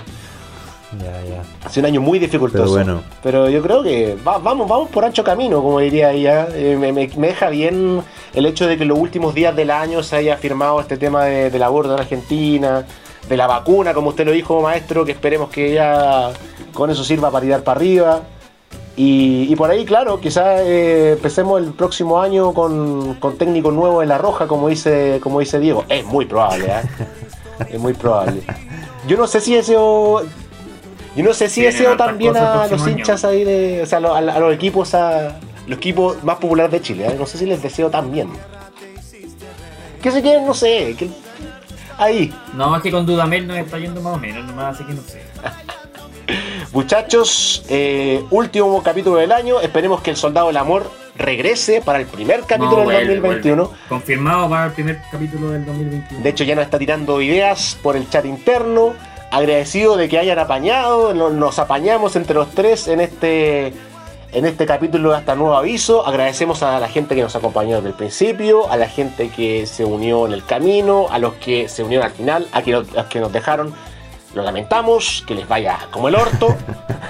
[1.00, 1.42] Ya, ya.
[1.66, 2.64] ha sido un año muy dificultoso.
[2.76, 3.04] Pero bueno.
[3.24, 6.48] Pero yo creo que va- vamos, vamos por ancho camino, como diría ella.
[6.54, 8.02] Eh, me, me- me deja bien
[8.36, 11.26] el hecho de que en los últimos días del año se haya firmado este tema
[11.26, 12.86] de- del aborto en Argentina,
[13.28, 16.30] de la vacuna, como usted lo dijo, maestro, que esperemos que ya
[16.74, 18.22] con eso sirva para tirar para arriba.
[18.96, 24.04] Y, y por ahí, claro, quizás eh, empecemos el próximo año con, con técnico nuevo
[24.04, 25.84] en la roja, como dice, como dice Diego.
[25.90, 26.82] Es muy probable, ¿eh?
[27.70, 28.42] Es muy probable.
[29.08, 30.22] Yo no sé si deseo.
[31.16, 32.98] Yo no sé si deseo también a los próximo año.
[33.00, 33.82] hinchas ahí de.
[33.84, 35.40] O sea, a los, a los equipos a.
[35.68, 37.08] Los equipos más populares de Chile.
[37.08, 37.16] ¿eh?
[37.18, 38.30] No sé si les deseo tan bien.
[40.02, 40.96] Que se quieren, no sé.
[40.98, 41.10] que-
[41.98, 42.34] ahí.
[42.54, 45.02] No, es que con Dudamel nos está yendo más o menos, nomás, así que no
[45.02, 45.22] sé.
[46.74, 49.62] Muchachos, eh, último capítulo del año.
[49.62, 53.66] Esperemos que el Soldado del Amor regrese para el primer capítulo No, del vuelve, 2021.
[53.66, 53.80] vuelve.
[53.88, 56.24] Confirmado para el primer capítulo del 2021.
[56.24, 58.94] De hecho, ya nos está tirando ideas por el chat interno.
[59.30, 61.14] Agradecido de que hayan apañado.
[61.14, 63.68] no- Nos apañamos entre los tres en este,
[64.32, 66.08] en este capítulo de hasta nuevo aviso.
[66.08, 69.86] Agradecemos a la gente que nos acompañó desde el principio, a la gente que se
[69.86, 73.06] unió en el camino, a los que se unieron al final, a, que- a los
[73.12, 73.76] que nos dejaron
[74.34, 76.56] lo lamentamos, que les vaya como el orto.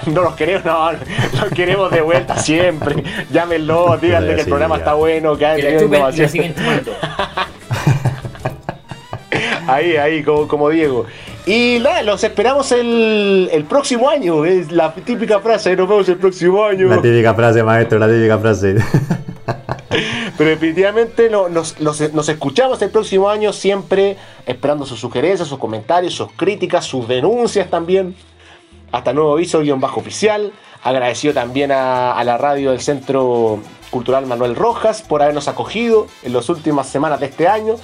[0.06, 3.02] No los queremos, no, los queremos de vuelta siempre.
[3.30, 6.92] Llámenlo, díganle que el programa está bueno, que hay chupando.
[9.66, 11.06] Ahí, ahí, como, como Diego.
[11.46, 14.44] Y nada, los esperamos el, el próximo año.
[14.44, 16.88] Es la típica frase, nos vemos el próximo año.
[16.88, 18.76] La típica frase, maestro, la típica frase.
[20.38, 24.16] Pero definitivamente no- nos, nos- nos escuchamos el próximo año siempre
[24.46, 28.14] esperando sus sugerencias, sus comentarios, sus críticas, sus denuncias también.
[28.92, 30.52] Hasta nuevo aviso, guion bajo oficial.
[30.82, 33.58] Agradecido también a, a la radio del Centro
[33.90, 37.76] Cultural Manuel Rojas por habernos acogido en las últimas semanas de este año.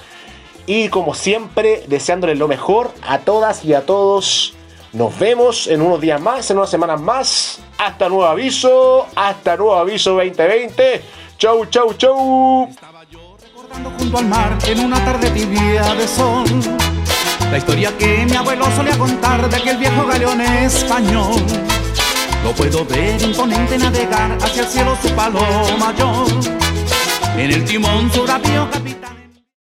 [0.67, 4.53] Y como siempre, deseándoles lo mejor a todas y a todos.
[4.93, 7.59] Nos vemos en unos días más, en unas semanas más.
[7.77, 11.01] Hasta nuevo aviso, hasta nuevo aviso 2020.
[11.41, 12.69] Chau, chau, chau.
[13.41, 16.45] Recordando junto al mar en una tarde tibia de sol.
[17.49, 21.41] La historia que mi abuelo solía contar de aquel viejo galeón español.
[22.43, 25.41] Lo puedo ver imponente navegar hacia el cielo su palo
[25.79, 26.27] mayor.
[27.35, 29.20] En el timón su rápido capitán.